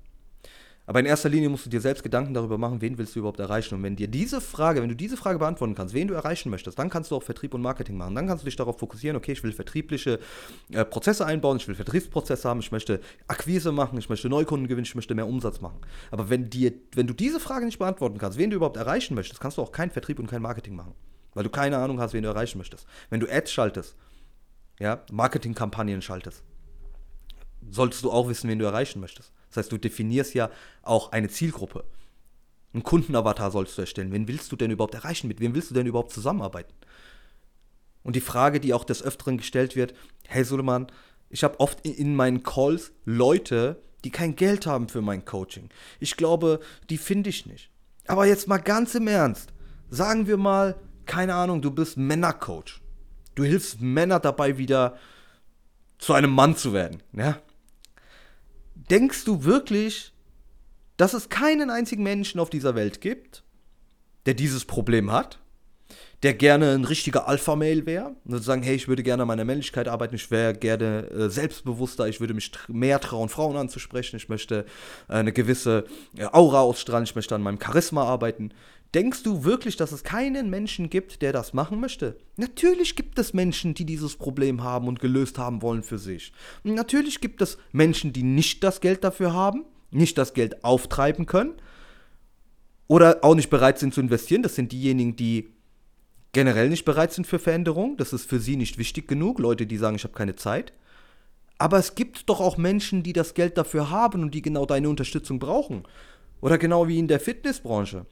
Aber 0.89 1.01
in 1.01 1.05
erster 1.05 1.29
Linie 1.29 1.51
musst 1.51 1.67
du 1.67 1.71
dir 1.71 1.83
selbst 1.83 2.03
Gedanken 2.03 2.33
darüber 2.33 2.57
machen, 2.57 2.81
wen 2.81 2.97
willst 2.97 3.15
du 3.15 3.19
überhaupt 3.19 3.39
erreichen. 3.41 3.75
Und 3.75 3.83
wenn 3.83 3.95
dir 3.95 4.09
diese 4.09 4.41
Frage, 4.41 4.81
wenn 4.81 4.89
du 4.89 4.97
diese 4.97 5.19
Frage 5.19 5.39
beantworten 5.39 5.75
kannst, 5.75 5.93
wen 5.93 6.09
du 6.09 6.15
erreichen 6.15 6.49
möchtest, 6.49 6.79
dann 6.79 6.89
kannst 6.89 7.11
du 7.11 7.17
auch 7.17 7.23
Vertrieb 7.23 7.53
und 7.53 7.61
Marketing 7.61 7.99
machen. 7.99 8.15
Dann 8.15 8.27
kannst 8.27 8.43
du 8.43 8.47
dich 8.47 8.57
darauf 8.57 8.79
fokussieren, 8.79 9.15
okay, 9.15 9.33
ich 9.33 9.43
will 9.43 9.53
vertriebliche 9.53 10.19
äh, 10.73 10.87
Prozesse 10.87 11.27
einbauen, 11.27 11.59
ich 11.59 11.69
will 11.69 11.75
Vertriebsprozesse 11.75 12.49
haben, 12.49 12.61
ich 12.61 12.73
möchte 12.73 13.03
Akquise 13.27 13.71
machen, 13.71 13.99
ich 13.99 14.09
möchte 14.09 14.31
Neukunden 14.31 14.67
gewinnen, 14.67 14.87
ich 14.87 14.95
möchte 14.95 15.15
mehr 15.15 15.27
Umsatz 15.27 15.61
machen. 15.61 15.79
Aber 16.11 16.31
wenn, 16.31 16.49
dir, 16.49 16.73
wenn 16.95 17.07
du 17.07 17.13
diese 17.13 17.39
Frage 17.39 17.67
nicht 17.67 17.79
beantworten 17.79 18.17
kannst, 18.17 18.39
wen 18.39 18.49
du 18.49 18.57
überhaupt 18.57 18.79
erreichen 18.79 19.15
möchtest, 19.15 19.43
kannst 19.43 19.59
du 19.59 19.63
auch 19.63 19.73
keinen 19.73 19.91
Vertrieb 19.91 20.19
und 20.19 20.27
kein 20.27 20.41
Marketing 20.41 20.75
machen. 20.75 20.95
Weil 21.35 21.45
du 21.45 21.51
keine 21.51 21.77
Ahnung 21.77 22.01
hast, 22.01 22.15
wen 22.15 22.23
du 22.23 22.31
erreichen 22.31 22.57
möchtest. 22.57 22.87
Wenn 23.11 23.21
du 23.21 23.31
Ads 23.31 23.53
schaltest, 23.53 23.95
ja, 24.81 25.05
Marketingkampagnen 25.13 26.01
schaltest, 26.01 26.43
solltest 27.71 28.05
du 28.05 28.11
auch 28.11 28.31
wissen, 28.31 28.49
wen 28.49 28.59
du 28.59 28.65
erreichen 28.65 29.01
möchtest. 29.01 29.35
Das 29.49 29.59
heißt, 29.59 29.73
du 29.73 29.79
definierst 29.79 30.35
ja 30.35 30.51
auch 30.83 31.13
eine 31.13 31.29
Zielgruppe. 31.29 31.85
Ein 32.75 32.83
Kundenavatar 32.83 33.51
sollst 33.51 33.79
du 33.79 33.83
erstellen. 33.83 34.13
Wen 34.13 34.29
willst 34.29 34.53
du 34.53 34.57
denn 34.57 34.71
überhaupt 34.71 34.95
erreichen? 34.95 35.29
Mit 35.29 35.41
wem 35.41 35.55
willst 35.55 35.71
du 35.71 35.75
denn 35.75 35.87
überhaupt 35.87 36.13
zusammenarbeiten? 36.13 36.75
Und 38.03 38.17
die 38.17 38.21
Frage, 38.21 38.61
die 38.61 38.75
auch 38.75 38.85
des 38.85 39.03
Öfteren 39.03 39.39
gestellt 39.39 39.75
wird, 39.75 39.95
hey 40.27 40.45
Suleiman, 40.45 40.87
ich 41.31 41.45
habe 41.45 41.61
oft 41.61 41.87
in 41.87 42.15
meinen 42.15 42.43
Calls 42.43 42.93
Leute, 43.05 43.83
die 44.05 44.11
kein 44.11 44.37
Geld 44.37 44.67
haben 44.67 44.89
für 44.89 45.03
mein 45.03 45.25
Coaching. 45.25 45.69
Ich 45.99 46.17
glaube, 46.17 46.61
die 46.89 46.99
finde 46.99 47.31
ich 47.31 47.47
nicht. 47.47 47.71
Aber 48.07 48.27
jetzt 48.27 48.49
mal 48.49 48.59
ganz 48.59 48.95
im 48.95 49.09
Ernst. 49.09 49.53
Sagen 49.91 50.27
wir 50.27 50.37
mal, 50.37 50.77
keine 51.05 51.35
Ahnung, 51.35 51.63
du 51.63 51.71
bist 51.71 51.97
Männercoach. 51.97 52.81
Du 53.35 53.45
hilfst 53.45 53.81
Männer 53.81 54.21
dabei, 54.21 54.59
wieder 54.59 54.97
zu 55.99 56.13
einem 56.13 56.31
Mann 56.31 56.57
zu 56.57 56.73
werden. 56.73 57.03
Ja? 57.13 57.39
Denkst 58.91 59.25
du 59.25 59.45
wirklich, 59.45 60.13
dass 60.97 61.15
es 61.15 61.29
keinen 61.29 61.71
einzigen 61.71 62.03
Menschen 62.03 62.41
auf 62.41 62.51
dieser 62.51 62.75
Welt 62.75 63.01
gibt, 63.01 63.43
der 64.27 64.35
dieses 64.35 64.65
Problem 64.65 65.13
hat? 65.13 65.39
Der 66.25 66.35
gerne 66.35 66.73
ein 66.73 66.85
richtiger 66.85 67.29
Alpha-Mail 67.29 67.87
wäre 67.87 68.17
und 68.25 68.43
sagen, 68.43 68.63
hey, 68.63 68.75
ich 68.75 68.89
würde 68.89 69.05
gerne 69.05 69.23
an 69.23 69.29
meiner 69.29 69.45
Männlichkeit 69.45 69.87
arbeiten, 69.87 70.17
ich 70.17 70.33
wäre 70.33 70.53
gerne 70.53 71.09
äh, 71.11 71.29
selbstbewusster, 71.31 72.09
ich 72.09 72.19
würde 72.19 72.35
mich 72.35 72.51
mehr 72.67 72.99
trauen, 72.99 73.29
Frauen 73.29 73.57
anzusprechen, 73.57 74.17
ich 74.17 74.29
möchte 74.29 74.67
äh, 75.09 75.13
eine 75.13 75.33
gewisse 75.33 75.85
äh, 76.17 76.25
Aura 76.25 76.61
ausstrahlen, 76.63 77.05
ich 77.05 77.15
möchte 77.15 77.37
an 77.37 77.43
meinem 77.43 77.61
Charisma 77.63 78.03
arbeiten. 78.03 78.53
Denkst 78.95 79.23
du 79.23 79.45
wirklich, 79.45 79.77
dass 79.77 79.93
es 79.93 80.03
keinen 80.03 80.49
Menschen 80.49 80.89
gibt, 80.89 81.21
der 81.21 81.33
das 81.33 81.53
machen 81.53 81.79
möchte? 81.79 82.17
Natürlich 82.37 82.97
gibt 82.97 83.19
es 83.19 83.35
Menschen, 83.35 83.75
die 83.75 83.85
dieses 83.85 84.17
Problem 84.17 84.63
haben 84.63 84.89
und 84.89 85.01
gelöst 85.01 85.37
haben 85.37 85.61
wollen 85.61 85.83
für 85.83 85.99
sich. 85.99 86.33
Natürlich 86.65 87.21
gibt 87.21 87.43
es 87.43 87.59
Menschen, 87.71 88.15
die 88.15 88.23
nicht 88.23 88.65
das 88.65 88.81
Geld 88.81 89.05
dafür 89.05 89.35
haben, 89.35 89.65
nicht 89.91 90.17
das 90.17 90.33
Geld 90.33 90.65
auftreiben 90.65 91.27
können 91.27 91.53
oder 92.87 93.19
auch 93.23 93.35
nicht 93.35 93.51
bereit 93.51 93.79
sind 93.79 93.93
zu 93.93 94.01
investieren. 94.01 94.43
Das 94.43 94.55
sind 94.55 94.73
diejenigen, 94.73 95.17
die 95.17 95.51
generell 96.33 96.71
nicht 96.71 96.87
bereit 96.87 97.13
sind 97.13 97.27
für 97.27 97.39
Veränderung. 97.39 97.99
Das 97.99 98.15
ist 98.15 98.27
für 98.27 98.41
sie 98.41 98.57
nicht 98.57 98.79
wichtig 98.79 99.07
genug. 99.07 99.39
Leute, 99.39 99.67
die 99.67 99.77
sagen, 99.77 99.97
ich 99.97 100.05
habe 100.05 100.15
keine 100.15 100.37
Zeit. 100.37 100.73
Aber 101.59 101.79
es 101.79 101.95
gibt 101.95 102.31
doch 102.31 102.41
auch 102.41 102.57
Menschen, 102.57 103.03
die 103.03 103.13
das 103.13 103.35
Geld 103.35 103.59
dafür 103.59 103.91
haben 103.91 104.23
und 104.23 104.35
die 104.35 104.43
genau 104.43 104.65
deine 104.65 104.89
Unterstützung 104.89 105.39
brauchen. 105.39 105.83
Oder 106.41 106.57
genau 106.57 106.89
wie 106.89 106.99
in 106.99 107.09
der 107.09 107.21
Fitnessbranche 107.21 108.07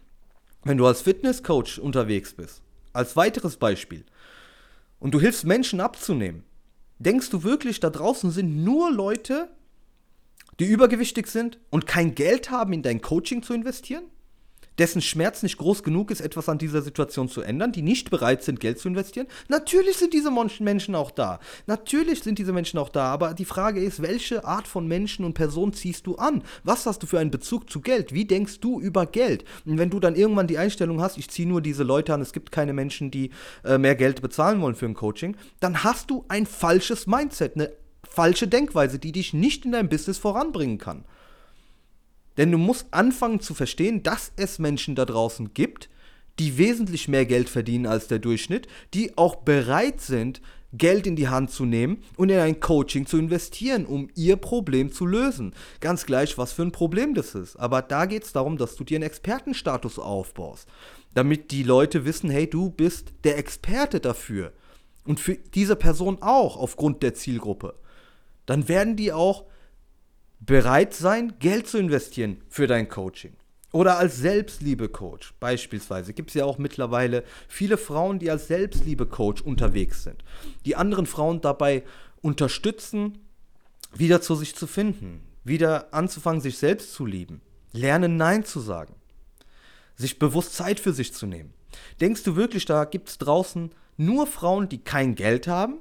wenn 0.67 0.79
du 0.79 0.87
als 0.87 1.01
Fitnesscoach 1.01 1.79
unterwegs 1.79 2.35
bist, 2.35 2.61
als 2.93 3.15
weiteres 3.15 3.57
Beispiel, 3.57 4.05
und 4.99 5.13
du 5.15 5.21
hilfst 5.21 5.45
Menschen 5.45 5.81
abzunehmen, 5.81 6.43
denkst 6.99 7.31
du 7.31 7.45
wirklich, 7.45 7.79
da 7.79 7.89
draußen 7.89 8.33
sind 8.33 8.65
nur 8.65 8.91
Leute, 8.91 9.49
die 10.59 10.65
übergewichtig 10.65 11.29
sind 11.29 11.61
und 11.71 11.87
kein 11.87 12.15
Geld 12.17 12.51
haben, 12.51 12.73
in 12.73 12.83
dein 12.83 13.01
Coaching 13.01 13.43
zu 13.43 13.55
investieren? 13.55 14.05
Dessen 14.79 15.01
Schmerz 15.01 15.43
nicht 15.43 15.59
groß 15.59 15.83
genug 15.83 16.11
ist, 16.11 16.21
etwas 16.21 16.49
an 16.49 16.59
dieser 16.59 16.83
Situation 16.83 17.29
zu 17.29 17.41
ändern, 17.41 17.73
die 17.73 17.83
nicht 17.83 18.11
bereit 18.11 18.43
sind, 18.43 18.61
Geld 18.61 18.79
zu 18.79 18.89
investieren. 18.89 19.27
Natürlich 19.49 19.97
sind 19.97 20.13
diese 20.13 20.31
Menschen 20.61 20.95
auch 20.95 21.11
da. 21.11 21.41
Natürlich 21.67 22.23
sind 22.23 22.39
diese 22.39 22.53
Menschen 22.53 22.79
auch 22.79 22.89
da. 22.89 23.05
Aber 23.13 23.35
die 23.35 23.45
Frage 23.45 23.83
ist, 23.83 24.03
welche 24.03 24.45
Art 24.45 24.67
von 24.69 24.87
Menschen 24.87 25.25
und 25.25 25.35
Personen 25.35 25.73
ziehst 25.73 26.07
du 26.07 26.17
an? 26.17 26.43
Was 26.65 26.87
hast 26.87 27.03
du 27.03 27.07
für 27.07 27.19
einen 27.19 27.31
Bezug 27.31 27.71
zu 27.71 27.81
Geld? 27.81 28.13
Wie 28.13 28.25
denkst 28.25 28.61
du 28.61 28.81
über 28.81 29.07
Geld? 29.07 29.45
Und 29.65 29.79
wenn 29.79 29.91
du 29.91 30.01
dann 30.01 30.17
irgendwann 30.17 30.47
die 30.47 30.59
Einstellung 30.59 31.01
hast, 31.01 31.19
ich 31.19 31.29
ziehe 31.31 31.49
nur 31.49 31.61
diese 31.61 31.83
Leute 31.83 32.15
an, 32.15 32.21
es 32.21 32.33
gibt 32.33 32.53
keine 32.53 32.73
Menschen, 32.73 33.11
die 33.11 33.31
äh, 33.65 33.79
mehr 33.79 33.95
Geld 33.95 34.23
bezahlen 34.23 34.61
wollen 34.61 34.75
für 34.75 34.87
ein 34.87 34.95
Coaching, 34.95 35.37
dann 35.61 35.85
hast 35.85 36.11
du 36.11 36.25
ein 36.29 36.47
falsches 36.47 37.07
Mindset, 37.07 37.57
eine 37.57 37.73
falsche 38.09 38.49
Denkweise, 38.49 38.99
die 38.99 39.13
dich 39.13 39.35
nicht 39.35 39.65
in 39.65 39.73
deinem 39.73 39.89
Business 39.89 40.19
voranbringen 40.19 40.79
kann. 40.79 41.05
Denn 42.37 42.53
du 42.53 42.59
musst 42.59 42.87
anfangen 42.93 43.41
zu 43.41 43.55
verstehen, 43.55 44.03
dass 44.03 44.33
es 44.37 44.59
Menschen 44.59 44.95
da 44.95 45.05
draußen 45.05 45.55
gibt, 45.55 45.89
die 46.39 46.59
wesentlich 46.59 47.09
mehr 47.09 47.25
Geld 47.25 47.49
verdienen 47.49 47.87
als 47.87 48.09
der 48.09 48.19
Durchschnitt, 48.19 48.69
die 48.93 49.17
auch 49.17 49.37
bereit 49.37 50.01
sind, 50.01 50.43
Geld 50.73 51.07
in 51.07 51.17
die 51.17 51.29
Hand 51.29 51.51
zu 51.51 51.65
nehmen 51.65 52.03
und 52.17 52.31
in 52.31 52.39
ein 52.39 52.61
Coaching 52.61 53.07
zu 53.07 53.19
investieren, 53.19 53.87
um 53.87 54.09
ihr 54.15 54.37
Problem 54.37 54.93
zu 54.93 55.07
lösen. 55.07 55.55
Ganz 55.81 56.05
gleich, 56.05 56.37
was 56.37 56.53
für 56.53 56.63
ein 56.63 56.73
Problem 56.73 57.15
das 57.15 57.35
ist. 57.35 57.57
Aber 57.57 57.83
da 57.83 58.05
geht 58.05 58.25
es 58.25 58.33
darum, 58.33 58.59
dass 58.59 58.77
du 58.77 58.85
dir 58.85 58.97
einen 58.97 59.05
Expertenstatus 59.05 59.99
aufbaust, 59.99 60.69
damit 61.15 61.51
die 61.51 61.63
Leute 61.63 62.05
wissen, 62.05 62.29
hey, 62.29 62.49
du 62.49 62.71
bist 62.71 63.13
der 63.25 63.39
Experte 63.39 64.01
dafür. 64.01 64.53
Und 65.05 65.21
für 65.21 65.37
diese 65.37 65.77
Person 65.77 66.19
auch 66.21 66.57
aufgrund 66.57 67.03
der 67.03 67.15
Zielgruppe. 67.15 67.75
Dann 68.45 68.69
werden 68.69 68.97
die 68.97 69.13
auch 69.13 69.45
bereit 70.41 70.95
sein, 70.95 71.35
Geld 71.39 71.67
zu 71.67 71.79
investieren 71.79 72.43
für 72.49 72.67
dein 72.67 72.89
Coaching. 72.89 73.37
Oder 73.73 73.99
als 73.99 74.19
Selbstliebe-Coach 74.19 75.35
beispielsweise. 75.39 76.15
Gibt 76.15 76.31
es 76.31 76.35
ja 76.35 76.45
auch 76.45 76.57
mittlerweile 76.57 77.25
viele 77.49 77.77
Frauen, 77.77 78.19
die 78.19 78.31
als 78.31 78.47
Selbstliebe-Coach 78.47 79.43
unterwegs 79.43 80.03
sind. 80.05 80.25
Die 80.65 80.77
anderen 80.77 81.07
Frauen 81.07 81.41
dabei 81.41 81.83
unterstützen, 82.23 83.19
wieder 83.95 84.23
zu 84.23 84.35
sich 84.35 84.55
zu 84.55 84.67
finden. 84.67 85.21
Wieder 85.45 85.93
anzufangen, 85.93 86.41
sich 86.41 86.59
selbst 86.59 86.93
zu 86.93 87.05
lieben. 87.05 87.41
Lernen, 87.73 88.17
Nein 88.17 88.45
zu 88.45 88.61
sagen. 88.61 88.95
Sich 89.95 90.19
bewusst 90.19 90.55
Zeit 90.55 90.81
für 90.81 90.93
sich 90.93 91.13
zu 91.13 91.27
nehmen. 91.27 91.53
Denkst 92.01 92.23
du 92.23 92.37
wirklich, 92.37 92.65
da 92.65 92.85
gibt 92.85 93.09
es 93.11 93.19
draußen 93.19 93.73
nur 93.97 94.27
Frauen, 94.27 94.69
die 94.69 94.79
kein 94.79 95.15
Geld 95.15 95.49
haben 95.49 95.79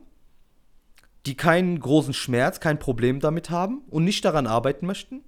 die 1.25 1.35
keinen 1.35 1.79
großen 1.79 2.13
Schmerz, 2.13 2.59
kein 2.59 2.79
Problem 2.79 3.19
damit 3.19 3.49
haben 3.49 3.81
und 3.89 4.03
nicht 4.03 4.23
daran 4.25 4.47
arbeiten 4.47 4.85
möchten? 4.85 5.23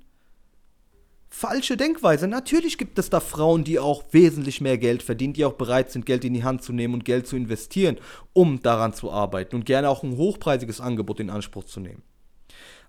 Falsche 1.30 1.76
Denkweise. 1.76 2.28
Natürlich 2.28 2.78
gibt 2.78 2.98
es 2.98 3.10
da 3.10 3.20
Frauen, 3.20 3.64
die 3.64 3.80
auch 3.80 4.04
wesentlich 4.12 4.62
mehr 4.62 4.78
Geld 4.78 5.04
verdienen, 5.04 5.34
die 5.34 5.44
auch 5.44 5.54
bereit 5.54 5.92
sind, 5.92 6.06
Geld 6.06 6.24
in 6.24 6.34
die 6.34 6.44
Hand 6.44 6.64
zu 6.64 6.72
nehmen 6.72 6.94
und 6.94 7.06
Geld 7.06 7.28
zu 7.28 7.36
investieren, 7.36 7.98
um 8.34 8.62
daran 8.62 8.94
zu 8.94 9.12
arbeiten 9.12 9.56
und 9.56 9.66
gerne 9.66 9.90
auch 9.90 10.04
ein 10.04 10.16
hochpreisiges 10.16 10.80
Angebot 10.80 11.20
in 11.20 11.30
Anspruch 11.30 11.66
zu 11.66 11.80
nehmen. 11.80 12.02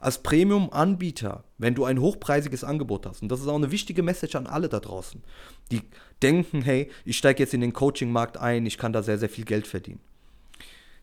Als 0.00 0.22
Premium-Anbieter, 0.22 1.42
wenn 1.58 1.74
du 1.74 1.84
ein 1.84 2.00
hochpreisiges 2.00 2.62
Angebot 2.62 3.06
hast, 3.06 3.22
und 3.22 3.28
das 3.28 3.40
ist 3.40 3.48
auch 3.48 3.56
eine 3.56 3.72
wichtige 3.72 4.04
Message 4.04 4.36
an 4.36 4.46
alle 4.46 4.68
da 4.68 4.78
draußen, 4.78 5.24
die 5.72 5.82
denken, 6.22 6.62
hey, 6.62 6.88
ich 7.04 7.18
steige 7.18 7.42
jetzt 7.42 7.54
in 7.54 7.60
den 7.60 7.72
Coaching-Markt 7.72 8.36
ein, 8.36 8.64
ich 8.66 8.78
kann 8.78 8.92
da 8.92 9.02
sehr, 9.02 9.18
sehr 9.18 9.28
viel 9.28 9.44
Geld 9.44 9.66
verdienen 9.66 10.00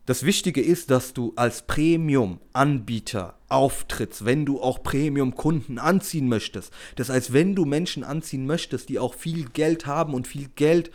Das 0.06 0.24
Wichtige 0.24 0.62
ist, 0.62 0.92
dass 0.92 1.14
du 1.14 1.34
als 1.36 1.66
Premium-Anbieter 1.66 3.40
auftrittst, 3.50 4.24
wenn 4.24 4.46
du 4.46 4.62
auch 4.62 4.84
Premium-Kunden 4.84 5.80
anziehen 5.80 6.30
möchtest. 6.30 6.72
Das 6.96 7.10
heißt, 7.10 7.34
wenn 7.34 7.56
du 7.56 7.66
Menschen 7.66 8.04
anziehen 8.04 8.46
möchtest, 8.46 8.90
die 8.90 9.00
auch 9.00 9.16
viel 9.16 9.46
Geld 9.46 9.88
haben 9.88 10.14
und 10.14 10.28
viel 10.28 10.48
Geld 10.56 10.92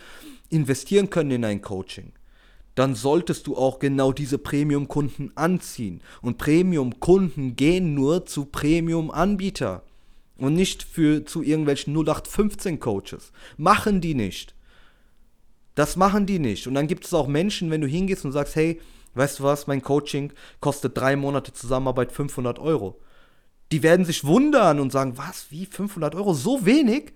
investieren 0.49 1.11
können 1.11 1.33
in 1.33 1.45
ein 1.45 1.61
Coaching, 1.61 2.13
dann 2.77 2.95
solltest 2.95 3.49
du 3.49 3.57
auch 3.57 3.81
genau 3.81 4.13
diese 4.13 4.39
Premium-Kunden 4.39 5.33
anziehen. 5.35 6.03
Und 6.23 6.39
Premium-Kunden 6.39 7.57
gehen 7.57 7.95
nur 7.95 8.27
zu 8.27 8.45
Premium-Anbieter 8.45 9.83
und 10.39 10.55
nicht 10.55 10.85
für, 10.85 11.25
zu 11.25 11.43
irgendwelchen 11.43 11.97
0815-Coaches. 11.97 13.33
Machen 13.57 14.01
die 14.01 14.15
nicht. 14.15 14.55
Das 15.75 15.97
machen 15.97 16.27
die 16.27 16.39
nicht. 16.39 16.69
Und 16.69 16.75
dann 16.75 16.87
gibt 16.87 17.07
es 17.07 17.13
auch 17.13 17.27
Menschen, 17.27 17.71
wenn 17.71 17.81
du 17.81 17.89
hingehst 17.89 18.25
und 18.25 18.33
sagst, 18.33 18.55
hey, 18.55 18.81
weißt 19.15 19.41
du 19.41 19.45
was, 19.45 19.67
mein 19.67 19.83
Coaching 19.83 20.33
kostet 20.61 20.97
drei 20.97 21.17
Monate 21.17 21.53
Zusammenarbeit 21.53 22.13
500 22.13 22.59
Euro. 22.59 23.01
Die 23.73 23.83
werden 23.83 24.05
sich 24.05 24.25
wundern 24.25 24.81
und 24.81 24.91
sagen, 24.93 25.17
was, 25.17 25.51
wie 25.51 25.67
500 25.67 26.15
Euro, 26.15 26.35
so 26.35 26.67
wenig? 26.67 27.13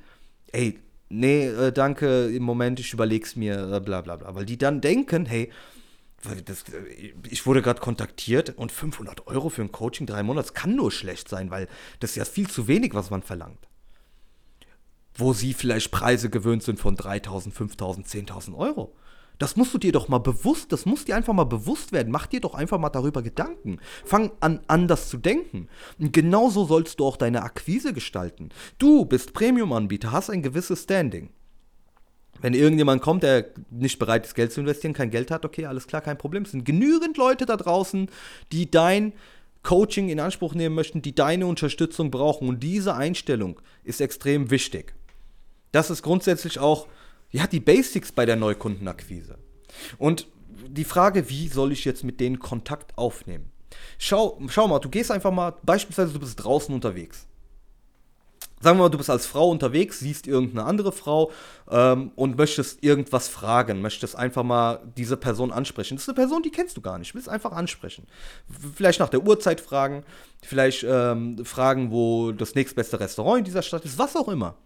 Ey, 0.52 0.78
nee, 1.08 1.46
äh, 1.46 1.72
danke, 1.72 2.26
im 2.28 2.42
Moment, 2.42 2.78
ich 2.80 2.92
überleg's 2.92 3.36
mir, 3.36 3.72
äh, 3.72 3.80
bla 3.80 4.00
bla 4.02 4.16
bla. 4.16 4.34
Weil 4.34 4.46
die 4.46 4.58
dann 4.58 4.80
denken, 4.80 5.26
hey, 5.26 5.50
das, 6.44 6.62
äh, 6.68 7.12
ich 7.28 7.46
wurde 7.46 7.62
gerade 7.62 7.80
kontaktiert 7.80 8.56
und 8.56 8.72
500 8.72 9.26
Euro 9.26 9.48
für 9.48 9.62
ein 9.62 9.72
Coaching 9.72 10.06
drei 10.06 10.22
Monate, 10.22 10.48
das 10.48 10.54
kann 10.54 10.76
nur 10.76 10.92
schlecht 10.92 11.28
sein, 11.28 11.50
weil 11.50 11.68
das 12.00 12.10
ist 12.10 12.16
ja 12.16 12.24
viel 12.24 12.48
zu 12.48 12.68
wenig, 12.68 12.94
was 12.94 13.10
man 13.10 13.22
verlangt. 13.22 13.68
Wo 15.14 15.32
sie 15.32 15.54
vielleicht 15.54 15.90
Preise 15.90 16.30
gewöhnt 16.30 16.62
sind 16.62 16.80
von 16.80 16.96
3000, 16.96 17.54
5000, 17.54 18.06
10.000 18.06 18.56
Euro. 18.56 18.94
Das 19.38 19.56
musst 19.56 19.74
du 19.74 19.78
dir 19.78 19.92
doch 19.92 20.08
mal 20.08 20.18
bewusst, 20.18 20.72
das 20.72 20.86
muss 20.86 21.04
dir 21.04 21.16
einfach 21.16 21.32
mal 21.32 21.44
bewusst 21.44 21.92
werden. 21.92 22.12
Mach 22.12 22.26
dir 22.26 22.40
doch 22.40 22.54
einfach 22.54 22.78
mal 22.78 22.90
darüber 22.90 23.22
Gedanken. 23.22 23.78
Fang 24.04 24.30
an, 24.40 24.60
anders 24.68 25.08
zu 25.08 25.16
denken. 25.16 25.68
Und 25.98 26.12
genauso 26.12 26.64
sollst 26.66 27.00
du 27.00 27.06
auch 27.06 27.16
deine 27.16 27.42
Akquise 27.42 27.92
gestalten. 27.92 28.50
Du 28.78 29.04
bist 29.04 29.32
Premium-Anbieter, 29.32 30.12
hast 30.12 30.30
ein 30.30 30.42
gewisses 30.42 30.84
Standing. 30.84 31.30
Wenn 32.40 32.54
irgendjemand 32.54 33.02
kommt, 33.02 33.22
der 33.22 33.46
nicht 33.70 33.98
bereit 33.98 34.26
ist, 34.26 34.34
Geld 34.34 34.52
zu 34.52 34.60
investieren, 34.60 34.92
kein 34.92 35.10
Geld 35.10 35.30
hat, 35.30 35.44
okay, 35.44 35.66
alles 35.66 35.86
klar, 35.86 36.02
kein 36.02 36.18
Problem. 36.18 36.42
Es 36.42 36.50
sind 36.50 36.64
genügend 36.64 37.16
Leute 37.16 37.46
da 37.46 37.56
draußen, 37.56 38.10
die 38.52 38.70
dein 38.70 39.12
Coaching 39.62 40.10
in 40.10 40.20
Anspruch 40.20 40.54
nehmen 40.54 40.74
möchten, 40.74 41.00
die 41.00 41.14
deine 41.14 41.46
Unterstützung 41.46 42.10
brauchen. 42.10 42.48
Und 42.48 42.62
diese 42.62 42.94
Einstellung 42.94 43.60
ist 43.82 44.00
extrem 44.00 44.50
wichtig. 44.50 44.94
Das 45.72 45.90
ist 45.90 46.02
grundsätzlich 46.02 46.58
auch 46.58 46.86
ja, 47.34 47.48
die 47.48 47.58
Basics 47.58 48.12
bei 48.12 48.26
der 48.26 48.36
Neukundenakquise. 48.36 49.38
Und 49.98 50.28
die 50.68 50.84
Frage, 50.84 51.28
wie 51.28 51.48
soll 51.48 51.72
ich 51.72 51.84
jetzt 51.84 52.04
mit 52.04 52.20
denen 52.20 52.38
Kontakt 52.38 52.96
aufnehmen? 52.96 53.50
Schau, 53.98 54.40
schau 54.46 54.68
mal, 54.68 54.78
du 54.78 54.88
gehst 54.88 55.10
einfach 55.10 55.32
mal, 55.32 55.52
beispielsweise 55.64 56.12
du 56.12 56.20
bist 56.20 56.36
draußen 56.36 56.72
unterwegs. 56.72 57.26
Sagen 58.60 58.78
wir 58.78 58.84
mal, 58.84 58.88
du 58.88 58.98
bist 58.98 59.10
als 59.10 59.26
Frau 59.26 59.50
unterwegs, 59.50 59.98
siehst 59.98 60.28
irgendeine 60.28 60.64
andere 60.64 60.92
Frau 60.92 61.32
ähm, 61.68 62.12
und 62.14 62.38
möchtest 62.38 62.84
irgendwas 62.84 63.26
fragen, 63.26 63.82
möchtest 63.82 64.14
einfach 64.14 64.44
mal 64.44 64.80
diese 64.96 65.16
Person 65.16 65.50
ansprechen. 65.50 65.96
Das 65.96 66.04
ist 66.04 66.10
eine 66.10 66.14
Person, 66.14 66.44
die 66.44 66.52
kennst 66.52 66.76
du 66.76 66.82
gar 66.82 67.00
nicht, 67.00 67.16
willst 67.16 67.28
einfach 67.28 67.50
ansprechen. 67.50 68.06
Vielleicht 68.76 69.00
nach 69.00 69.08
der 69.08 69.26
Uhrzeit 69.26 69.60
fragen, 69.60 70.04
vielleicht 70.40 70.86
ähm, 70.88 71.44
fragen, 71.44 71.90
wo 71.90 72.30
das 72.30 72.54
nächstbeste 72.54 73.00
Restaurant 73.00 73.40
in 73.40 73.44
dieser 73.44 73.62
Stadt 73.62 73.84
ist, 73.84 73.98
was 73.98 74.14
auch 74.14 74.28
immer. 74.28 74.56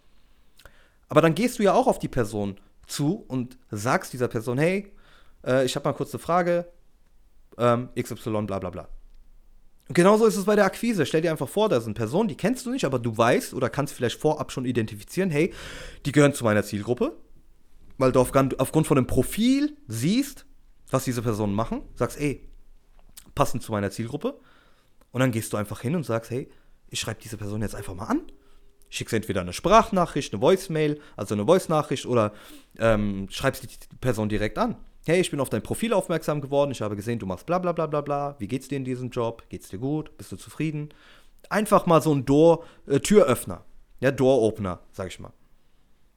Aber 1.08 1.20
dann 1.20 1.34
gehst 1.34 1.58
du 1.58 1.62
ja 1.62 1.74
auch 1.74 1.86
auf 1.86 1.98
die 1.98 2.08
Person 2.08 2.58
zu 2.86 3.24
und 3.28 3.58
sagst 3.70 4.12
dieser 4.12 4.28
Person, 4.28 4.58
hey, 4.58 4.92
äh, 5.46 5.64
ich 5.64 5.76
habe 5.76 5.88
mal 5.88 5.94
kurz 5.94 6.12
eine 6.12 6.20
Frage, 6.20 6.70
ähm, 7.56 7.88
XY, 7.98 8.42
bla 8.42 8.58
bla 8.58 8.70
bla. 8.70 8.88
Und 9.88 9.94
genauso 9.94 10.26
ist 10.26 10.36
es 10.36 10.44
bei 10.44 10.54
der 10.54 10.66
Akquise. 10.66 11.06
Stell 11.06 11.22
dir 11.22 11.30
einfach 11.30 11.48
vor, 11.48 11.68
da 11.68 11.80
sind 11.80 11.94
Personen, 11.94 12.28
die 12.28 12.36
kennst 12.36 12.66
du 12.66 12.70
nicht, 12.70 12.84
aber 12.84 12.98
du 12.98 13.16
weißt 13.16 13.54
oder 13.54 13.70
kannst 13.70 13.94
vielleicht 13.94 14.20
vorab 14.20 14.52
schon 14.52 14.66
identifizieren, 14.66 15.30
hey, 15.30 15.52
die 16.04 16.12
gehören 16.12 16.34
zu 16.34 16.44
meiner 16.44 16.62
Zielgruppe, 16.62 17.16
weil 17.96 18.12
du 18.12 18.20
aufgrund 18.20 18.86
von 18.86 18.96
dem 18.96 19.06
Profil 19.06 19.76
siehst, 19.86 20.44
was 20.90 21.04
diese 21.04 21.22
Personen 21.22 21.54
machen, 21.54 21.82
sagst, 21.94 22.20
ey, 22.20 22.46
passend 23.34 23.62
zu 23.62 23.72
meiner 23.72 23.90
Zielgruppe. 23.90 24.38
Und 25.10 25.20
dann 25.20 25.32
gehst 25.32 25.52
du 25.52 25.56
einfach 25.56 25.80
hin 25.80 25.96
und 25.96 26.04
sagst, 26.04 26.30
hey, 26.30 26.50
ich 26.90 27.00
schreibe 27.00 27.20
diese 27.22 27.38
Person 27.38 27.62
jetzt 27.62 27.74
einfach 27.74 27.94
mal 27.94 28.06
an 28.06 28.22
schickst 28.88 29.14
entweder 29.14 29.40
eine 29.40 29.52
Sprachnachricht, 29.52 30.32
eine 30.32 30.42
Voicemail, 30.42 31.00
also 31.16 31.34
eine 31.34 31.44
Voice-Nachricht 31.44 32.06
oder 32.06 32.32
ähm, 32.78 33.28
schreibst 33.30 33.62
die 33.64 33.96
Person 34.00 34.28
direkt 34.28 34.58
an. 34.58 34.76
Hey, 35.06 35.20
ich 35.20 35.30
bin 35.30 35.40
auf 35.40 35.48
dein 35.48 35.62
Profil 35.62 35.92
aufmerksam 35.92 36.40
geworden, 36.40 36.70
ich 36.70 36.82
habe 36.82 36.96
gesehen, 36.96 37.18
du 37.18 37.26
machst 37.26 37.46
bla 37.46 37.58
bla 37.58 37.72
bla 37.72 37.86
bla 37.86 38.00
bla. 38.00 38.36
Wie 38.38 38.48
geht's 38.48 38.68
dir 38.68 38.76
in 38.76 38.84
diesem 38.84 39.10
Job? 39.10 39.42
Geht's 39.48 39.68
dir 39.68 39.78
gut? 39.78 40.16
Bist 40.18 40.32
du 40.32 40.36
zufrieden? 40.36 40.90
Einfach 41.48 41.86
mal 41.86 42.02
so 42.02 42.14
ein 42.14 42.24
Door, 42.24 42.64
äh, 42.86 43.00
Türöffner, 43.00 43.64
ja, 44.00 44.10
Door-Opener, 44.10 44.80
sag 44.92 45.08
ich 45.08 45.18
mal. 45.18 45.32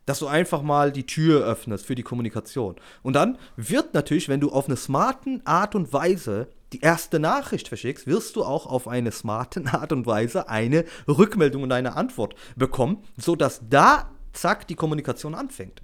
Dass 0.05 0.19
du 0.19 0.27
einfach 0.27 0.61
mal 0.61 0.91
die 0.91 1.05
Tür 1.05 1.45
öffnest 1.45 1.85
für 1.85 1.95
die 1.95 2.03
Kommunikation. 2.03 2.75
Und 3.01 3.13
dann 3.13 3.37
wird 3.55 3.93
natürlich, 3.93 4.27
wenn 4.27 4.41
du 4.41 4.51
auf 4.51 4.65
eine 4.65 4.75
smarten 4.75 5.45
Art 5.45 5.75
und 5.75 5.93
Weise 5.93 6.49
die 6.73 6.81
erste 6.81 7.19
Nachricht 7.19 7.67
verschickst, 7.67 8.07
wirst 8.07 8.35
du 8.35 8.43
auch 8.43 8.65
auf 8.65 8.87
eine 8.87 9.11
smarte 9.11 9.63
Art 9.73 9.91
und 9.91 10.05
Weise 10.05 10.49
eine 10.49 10.85
Rückmeldung 11.07 11.63
und 11.63 11.71
eine 11.71 11.95
Antwort 11.95 12.35
bekommen, 12.55 13.03
sodass 13.17 13.61
da, 13.69 14.11
zack, 14.33 14.67
die 14.67 14.75
Kommunikation 14.75 15.35
anfängt. 15.35 15.81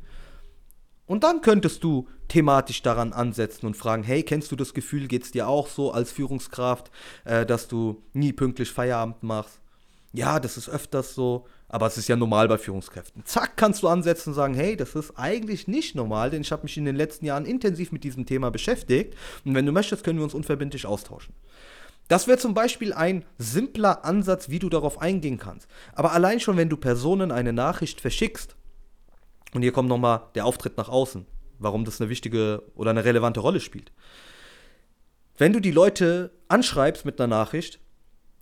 Und 1.06 1.24
dann 1.24 1.42
könntest 1.42 1.84
du 1.84 2.08
thematisch 2.28 2.82
daran 2.82 3.14
ansetzen 3.14 3.66
und 3.66 3.78
fragen, 3.78 4.04
hey, 4.04 4.24
kennst 4.24 4.52
du 4.52 4.58
das 4.58 4.74
Gefühl, 4.74 5.08
geht 5.08 5.24
es 5.24 5.32
dir 5.32 5.48
auch 5.48 5.70
so 5.70 5.92
als 5.92 6.12
Führungskraft, 6.12 6.92
äh, 7.24 7.46
dass 7.46 7.70
du 7.70 8.04
nie 8.14 8.34
pünktlich 8.34 8.72
Feierabend 8.72 9.24
machst? 9.24 9.62
Ja, 10.12 10.40
das 10.40 10.58
ist 10.58 10.70
öfters 10.70 11.16
so. 11.16 11.48
Aber 11.70 11.86
es 11.88 11.98
ist 11.98 12.08
ja 12.08 12.16
normal 12.16 12.48
bei 12.48 12.58
Führungskräften. 12.58 13.26
Zack, 13.26 13.58
kannst 13.58 13.84
du 13.84 13.90
ansetzen 13.90 14.30
und 14.30 14.36
sagen, 14.36 14.54
hey, 14.54 14.78
das 14.78 14.96
ist 14.96 15.18
eigentlich 15.18 15.68
nicht 15.68 15.96
normal, 15.96 16.30
denn 16.30 16.42
ich 16.42 16.52
habe 16.52 16.64
mich 16.64 16.78
in 16.78 16.86
den 16.86 16.96
letzten 16.96 17.26
Jahren 17.26 17.46
intensiv 17.46 17.92
mit 17.92 18.04
diesem 18.04 18.26
Thema 18.26 18.52
beschäftigt. 18.52 19.16
Und 19.44 19.54
wenn 19.54 19.66
du 19.66 19.74
möchtest, 19.74 20.04
können 20.04 20.20
wir 20.20 20.24
uns 20.24 20.34
unverbindlich 20.34 20.86
austauschen. 20.86 21.34
Das 22.08 22.28
wäre 22.28 22.38
zum 22.38 22.54
Beispiel 22.54 22.94
ein 22.94 23.26
simpler 23.38 24.06
Ansatz, 24.06 24.50
wie 24.50 24.60
du 24.60 24.70
darauf 24.70 25.02
eingehen 25.02 25.38
kannst. 25.38 25.68
Aber 25.94 26.14
allein 26.14 26.40
schon, 26.40 26.56
wenn 26.56 26.70
du 26.70 26.78
Personen 26.78 27.32
eine 27.32 27.52
Nachricht 27.52 28.00
verschickst, 28.00 28.56
und 29.54 29.62
hier 29.62 29.72
kommt 29.72 29.90
nochmal 29.90 30.22
der 30.36 30.46
Auftritt 30.46 30.78
nach 30.78 30.90
außen, 30.90 31.26
warum 31.60 31.84
das 31.84 32.00
eine 32.00 32.10
wichtige 32.10 32.64
oder 32.76 32.92
eine 32.92 33.04
relevante 33.04 33.40
Rolle 33.40 33.60
spielt. 33.60 33.92
Wenn 35.38 35.54
du 35.54 35.60
die 35.60 35.72
Leute 35.72 36.32
anschreibst 36.48 37.06
mit 37.06 37.20
einer 37.20 37.28
Nachricht, 37.28 37.80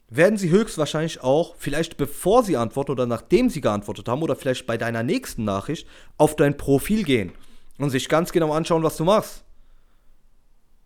werden 0.10 0.38
sie 0.38 0.50
höchstwahrscheinlich 0.50 1.24
auch, 1.24 1.56
vielleicht 1.58 1.98
bevor 1.98 2.44
sie 2.44 2.58
antworten 2.58 2.92
oder 2.92 3.06
nachdem 3.06 3.50
sie 3.50 3.62
geantwortet 3.62 4.08
haben 4.08 4.22
oder 4.22 4.36
vielleicht 4.36 4.68
bei 4.68 4.78
deiner 4.78 5.04
nächsten 5.04 5.44
Nachricht, 5.44 5.88
auf 6.18 6.36
dein 6.36 6.58
Profil 6.58 7.04
gehen 7.04 7.32
und 7.78 7.90
sich 7.90 8.08
ganz 8.08 8.32
genau 8.32 8.54
anschauen, 8.54 8.84
was 8.84 8.98
du 8.98 9.04
machst. 9.04 9.46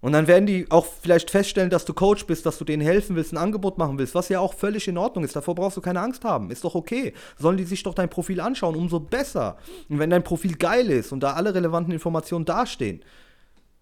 Und 0.01 0.13
dann 0.13 0.27
werden 0.27 0.45
die 0.45 0.65
auch 0.71 0.86
vielleicht 0.86 1.29
feststellen, 1.29 1.69
dass 1.69 1.84
du 1.84 1.93
Coach 1.93 2.25
bist, 2.25 2.45
dass 2.45 2.58
du 2.58 2.63
denen 2.63 2.82
helfen 2.82 3.17
willst, 3.17 3.34
ein 3.34 3.38
Angebot 3.38 3.77
machen 3.77 3.99
willst, 3.99 4.15
was 4.15 4.29
ja 4.29 4.39
auch 4.39 4.53
völlig 4.53 4.88
in 4.88 4.97
Ordnung 4.97 5.25
ist. 5.25 5.36
Davor 5.36 5.55
brauchst 5.55 5.75
du 5.75 5.82
keine 5.82 5.99
Angst 5.99 6.23
haben. 6.23 6.51
Ist 6.51 6.63
doch 6.63 6.73
okay. 6.73 7.13
Sollen 7.38 7.58
die 7.58 7.65
sich 7.65 7.84
doch 7.84 7.93
dein 7.93 8.10
Profil 8.10 8.39
anschauen, 8.39 8.75
umso 8.75 9.01
besser. 9.01 9.58
Und 9.89 9.99
wenn 9.99 10.10
dein 10.10 10.23
Profil 10.23 10.55
geil 10.55 10.89
ist 10.89 11.12
und 11.12 11.19
da 11.19 11.34
alle 11.34 11.53
relevanten 11.53 11.91
Informationen 11.91 12.45
dastehen, 12.45 13.03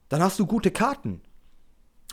dann 0.09 0.23
hast 0.23 0.39
du 0.39 0.47
gute 0.47 0.71
Karten. 0.71 1.21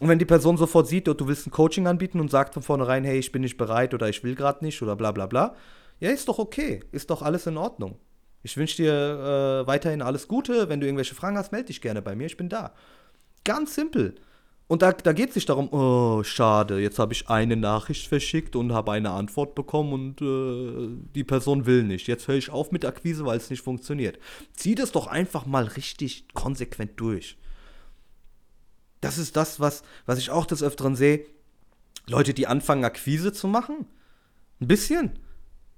Und 0.01 0.09
wenn 0.09 0.19
die 0.19 0.25
Person 0.25 0.57
sofort 0.57 0.89
sieht, 0.89 1.07
du 1.07 1.29
willst 1.29 1.47
ein 1.47 1.53
Coaching 1.53 1.87
anbieten 1.87 2.21
und 2.21 2.31
sagt 2.31 2.55
von 2.55 2.63
vornherein, 2.63 3.05
hey, 3.05 3.19
ich 3.19 3.31
bin 3.31 3.43
nicht 3.43 3.57
bereit 3.57 3.95
oder 3.95 4.09
ich 4.09 4.25
will 4.25 4.35
gerade 4.35 4.65
nicht 4.65 4.83
oder 4.83 4.97
bla 4.97 5.13
bla 5.13 5.27
bla, 5.27 5.55
ja, 6.01 6.11
ist 6.11 6.29
doch 6.29 6.39
okay, 6.39 6.81
ist 6.91 7.11
doch 7.11 7.23
alles 7.23 7.47
in 7.47 7.57
Ordnung. 7.57 7.99
Ich 8.43 8.57
wünsche 8.57 8.77
dir 8.77 8.93
äh, 8.93 9.67
weiterhin 9.67 10.03
alles 10.03 10.29
Gute. 10.29 10.69
Wenn 10.69 10.81
du 10.81 10.87
irgendwelche 10.87 11.15
Fragen 11.15 11.39
hast, 11.39 11.53
melde 11.53 11.69
dich 11.69 11.81
gerne 11.81 12.03
bei 12.03 12.15
mir, 12.15 12.27
ich 12.27 12.37
bin 12.37 12.49
da. 12.49 12.75
Ganz 13.45 13.75
simpel. 13.75 14.17
Und 14.67 14.83
da, 14.83 14.93
da 14.93 15.13
geht 15.13 15.31
es 15.31 15.35
nicht 15.35 15.49
darum, 15.49 15.69
oh, 15.73 16.23
schade, 16.23 16.81
jetzt 16.81 16.99
habe 16.99 17.13
ich 17.13 17.29
eine 17.29 17.57
Nachricht 17.57 18.07
verschickt 18.07 18.57
und 18.57 18.73
habe 18.73 18.93
eine 18.93 19.11
Antwort 19.11 19.55
bekommen 19.55 19.93
und 19.93 20.23
äh, 20.23 20.89
die 21.15 21.25
Person 21.25 21.67
will 21.67 21.85
nicht. 21.85 22.07
Jetzt 22.07 22.29
höre 22.29 22.37
ich 22.37 22.51
auf 22.51 22.73
mit 22.73 22.85
Akquise, 22.85 23.27
weil 23.27 23.37
es 23.37 23.51
nicht 23.51 23.63
funktioniert. 23.63 24.19
Zieh 24.55 24.75
das 24.75 24.93
doch 24.93 25.07
einfach 25.07 25.47
mal 25.47 25.65
richtig 25.65 26.27
konsequent 26.33 26.93
durch. 26.97 27.37
Das 29.05 29.19
ist 29.19 29.37
das, 29.37 29.61
was, 29.61 29.83
was 30.07 30.19
ich 30.19 30.31
auch 30.31 30.47
des 30.47 30.63
Öfteren 30.63 30.97
sehe. 30.97 31.27
Leute, 32.07 32.33
die 32.33 32.47
anfangen, 32.47 32.87
Akquise 32.87 33.35
zu 33.35 33.47
machen. 33.47 33.87
Ein 34.63 34.67
bisschen. 34.67 35.19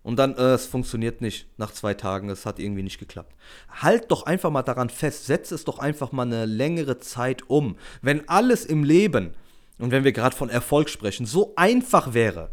Und 0.04 0.16
dann, 0.20 0.36
äh, 0.36 0.52
es 0.54 0.66
funktioniert 0.66 1.20
nicht 1.20 1.48
nach 1.58 1.72
zwei 1.72 1.94
Tagen, 1.94 2.30
es 2.30 2.46
hat 2.46 2.60
irgendwie 2.60 2.84
nicht 2.84 3.00
geklappt. 3.00 3.34
Halt 3.68 4.12
doch 4.12 4.26
einfach 4.26 4.50
mal 4.50 4.62
daran 4.62 4.90
fest, 4.90 5.26
setz 5.26 5.50
es 5.50 5.64
doch 5.64 5.80
einfach 5.80 6.12
mal 6.12 6.22
eine 6.22 6.46
längere 6.46 7.00
Zeit 7.00 7.50
um. 7.50 7.76
Wenn 8.00 8.28
alles 8.28 8.64
im 8.64 8.84
Leben, 8.84 9.34
und 9.78 9.90
wenn 9.90 10.04
wir 10.04 10.12
gerade 10.12 10.36
von 10.36 10.48
Erfolg 10.48 10.88
sprechen, 10.88 11.26
so 11.26 11.52
einfach 11.56 12.14
wäre, 12.14 12.50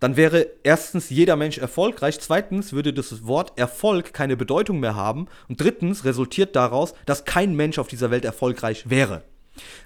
dann 0.00 0.16
wäre 0.16 0.46
erstens 0.62 1.10
jeder 1.10 1.36
Mensch 1.36 1.58
erfolgreich, 1.58 2.20
zweitens 2.20 2.72
würde 2.72 2.92
das 2.92 3.26
Wort 3.26 3.58
Erfolg 3.58 4.12
keine 4.12 4.36
Bedeutung 4.36 4.80
mehr 4.80 4.94
haben 4.94 5.26
und 5.48 5.60
drittens 5.60 6.04
resultiert 6.04 6.54
daraus, 6.54 6.94
dass 7.06 7.24
kein 7.24 7.54
Mensch 7.54 7.78
auf 7.78 7.88
dieser 7.88 8.10
Welt 8.10 8.24
erfolgreich 8.24 8.90
wäre. 8.90 9.22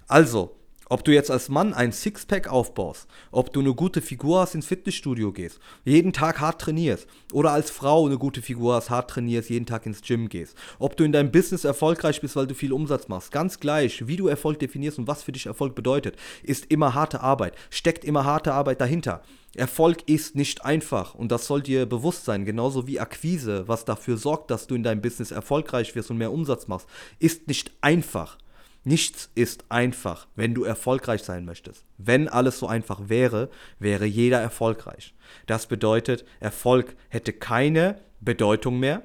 Also, 0.08 0.56
ob 0.90 1.04
du 1.04 1.14
jetzt 1.14 1.30
als 1.30 1.48
Mann 1.48 1.72
ein 1.72 1.92
Sixpack 1.92 2.48
aufbaust, 2.48 3.06
ob 3.30 3.52
du 3.52 3.60
eine 3.60 3.74
gute 3.74 4.02
Figur 4.02 4.40
hast, 4.40 4.56
ins 4.56 4.66
Fitnessstudio 4.66 5.32
gehst, 5.32 5.60
jeden 5.84 6.12
Tag 6.12 6.40
hart 6.40 6.60
trainierst 6.60 7.06
oder 7.32 7.52
als 7.52 7.70
Frau 7.70 8.06
eine 8.06 8.18
gute 8.18 8.42
Figur 8.42 8.74
hast, 8.74 8.90
hart 8.90 9.08
trainierst, 9.08 9.48
jeden 9.50 9.66
Tag 9.66 9.86
ins 9.86 10.02
Gym 10.02 10.28
gehst, 10.28 10.56
ob 10.80 10.96
du 10.96 11.04
in 11.04 11.12
deinem 11.12 11.30
Business 11.30 11.64
erfolgreich 11.64 12.20
bist, 12.20 12.34
weil 12.34 12.48
du 12.48 12.54
viel 12.54 12.72
Umsatz 12.72 13.06
machst, 13.06 13.30
ganz 13.30 13.60
gleich, 13.60 14.06
wie 14.08 14.16
du 14.16 14.26
Erfolg 14.26 14.58
definierst 14.58 14.98
und 14.98 15.06
was 15.06 15.22
für 15.22 15.32
dich 15.32 15.46
Erfolg 15.46 15.76
bedeutet, 15.76 16.16
ist 16.42 16.66
immer 16.66 16.92
harte 16.92 17.20
Arbeit, 17.20 17.54
steckt 17.70 18.04
immer 18.04 18.24
harte 18.24 18.52
Arbeit 18.52 18.80
dahinter. 18.80 19.22
Erfolg 19.54 20.08
ist 20.08 20.34
nicht 20.34 20.64
einfach 20.64 21.14
und 21.14 21.30
das 21.30 21.46
soll 21.46 21.62
dir 21.62 21.86
bewusst 21.86 22.24
sein, 22.24 22.44
genauso 22.44 22.88
wie 22.88 22.98
Akquise, 22.98 23.68
was 23.68 23.84
dafür 23.84 24.16
sorgt, 24.16 24.50
dass 24.50 24.66
du 24.66 24.74
in 24.74 24.82
deinem 24.82 25.02
Business 25.02 25.30
erfolgreich 25.30 25.94
wirst 25.94 26.10
und 26.10 26.18
mehr 26.18 26.32
Umsatz 26.32 26.66
machst, 26.66 26.88
ist 27.20 27.46
nicht 27.46 27.70
einfach. 27.80 28.38
Nichts 28.82 29.30
ist 29.34 29.64
einfach, 29.68 30.26
wenn 30.36 30.54
du 30.54 30.64
erfolgreich 30.64 31.22
sein 31.22 31.44
möchtest. 31.44 31.84
Wenn 31.98 32.28
alles 32.28 32.58
so 32.58 32.66
einfach 32.66 33.08
wäre, 33.08 33.50
wäre 33.78 34.06
jeder 34.06 34.40
erfolgreich. 34.40 35.14
Das 35.46 35.66
bedeutet, 35.66 36.24
Erfolg 36.40 36.96
hätte 37.10 37.34
keine 37.34 38.00
Bedeutung 38.20 38.78
mehr. 38.80 39.02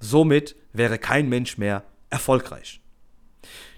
Somit 0.00 0.56
wäre 0.72 0.98
kein 0.98 1.28
Mensch 1.28 1.56
mehr 1.56 1.84
erfolgreich. 2.10 2.80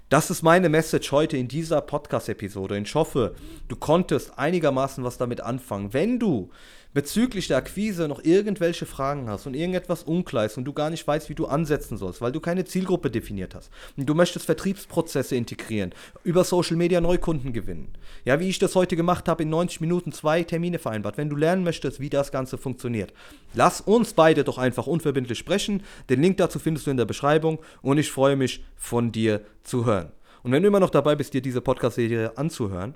Das 0.09 0.29
ist 0.29 0.43
meine 0.43 0.69
Message 0.69 1.11
heute 1.11 1.37
in 1.37 1.47
dieser 1.47 1.81
Podcast-Episode. 1.81 2.77
Ich 2.77 2.93
hoffe, 2.93 3.35
du 3.67 3.75
konntest 3.75 4.37
einigermaßen 4.37 5.03
was 5.03 5.17
damit 5.17 5.41
anfangen. 5.41 5.93
Wenn 5.93 6.19
du 6.19 6.51
bezüglich 6.93 7.47
der 7.47 7.57
Akquise 7.57 8.07
noch 8.07 8.23
irgendwelche 8.23 8.85
Fragen 8.85 9.29
hast 9.29 9.47
und 9.47 9.55
irgendetwas 9.55 10.03
unklar 10.03 10.45
ist 10.45 10.57
und 10.57 10.65
du 10.65 10.73
gar 10.73 10.89
nicht 10.89 11.05
weißt, 11.07 11.29
wie 11.29 11.35
du 11.35 11.45
ansetzen 11.45 11.97
sollst, 11.97 12.21
weil 12.21 12.31
du 12.31 12.39
keine 12.39 12.65
Zielgruppe 12.65 13.09
definiert 13.09 13.55
hast 13.55 13.71
und 13.97 14.07
du 14.07 14.13
möchtest 14.13 14.45
Vertriebsprozesse 14.45 15.35
integrieren, 15.35 15.93
über 16.23 16.43
Social 16.43 16.77
Media 16.77 17.01
Neukunden 17.01 17.53
gewinnen. 17.53 17.89
Ja, 18.25 18.39
wie 18.39 18.49
ich 18.49 18.59
das 18.59 18.75
heute 18.75 18.95
gemacht 18.95 19.27
habe, 19.27 19.43
in 19.43 19.49
90 19.49 19.81
Minuten 19.81 20.11
zwei 20.11 20.43
Termine 20.43 20.79
vereinbart. 20.79 21.17
Wenn 21.17 21.29
du 21.29 21.35
lernen 21.35 21.63
möchtest, 21.63 21.99
wie 21.99 22.09
das 22.09 22.31
Ganze 22.31 22.57
funktioniert, 22.57 23.13
lass 23.53 23.81
uns 23.81 24.13
beide 24.13 24.43
doch 24.43 24.57
einfach 24.57 24.87
unverbindlich 24.87 25.39
sprechen. 25.39 25.83
Den 26.09 26.21
Link 26.21 26.37
dazu 26.37 26.59
findest 26.59 26.87
du 26.87 26.91
in 26.91 26.97
der 26.97 27.05
Beschreibung 27.05 27.59
und 27.81 27.97
ich 27.97 28.11
freue 28.11 28.35
mich, 28.35 28.63
von 28.75 29.11
dir 29.11 29.41
zu 29.63 29.85
hören. 29.85 30.11
Und 30.43 30.51
wenn 30.51 30.61
du 30.61 30.67
immer 30.67 30.81
noch 30.81 30.89
dabei 30.89 31.15
bist, 31.15 31.33
dir 31.33 31.41
diese 31.41 31.61
Podcast-Serie 31.61 32.37
anzuhören, 32.37 32.95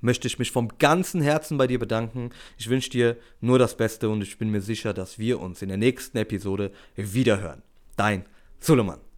möchte 0.00 0.26
ich 0.26 0.38
mich 0.38 0.50
vom 0.50 0.78
ganzen 0.78 1.20
Herzen 1.20 1.58
bei 1.58 1.66
dir 1.66 1.78
bedanken. 1.78 2.30
Ich 2.58 2.68
wünsche 2.68 2.90
dir 2.90 3.16
nur 3.40 3.58
das 3.58 3.76
Beste 3.76 4.08
und 4.08 4.22
ich 4.22 4.38
bin 4.38 4.50
mir 4.50 4.60
sicher, 4.60 4.94
dass 4.94 5.18
wir 5.18 5.40
uns 5.40 5.62
in 5.62 5.68
der 5.68 5.78
nächsten 5.78 6.18
Episode 6.18 6.72
wiederhören. 6.96 7.62
Dein 7.96 8.24
Suleiman. 8.58 9.09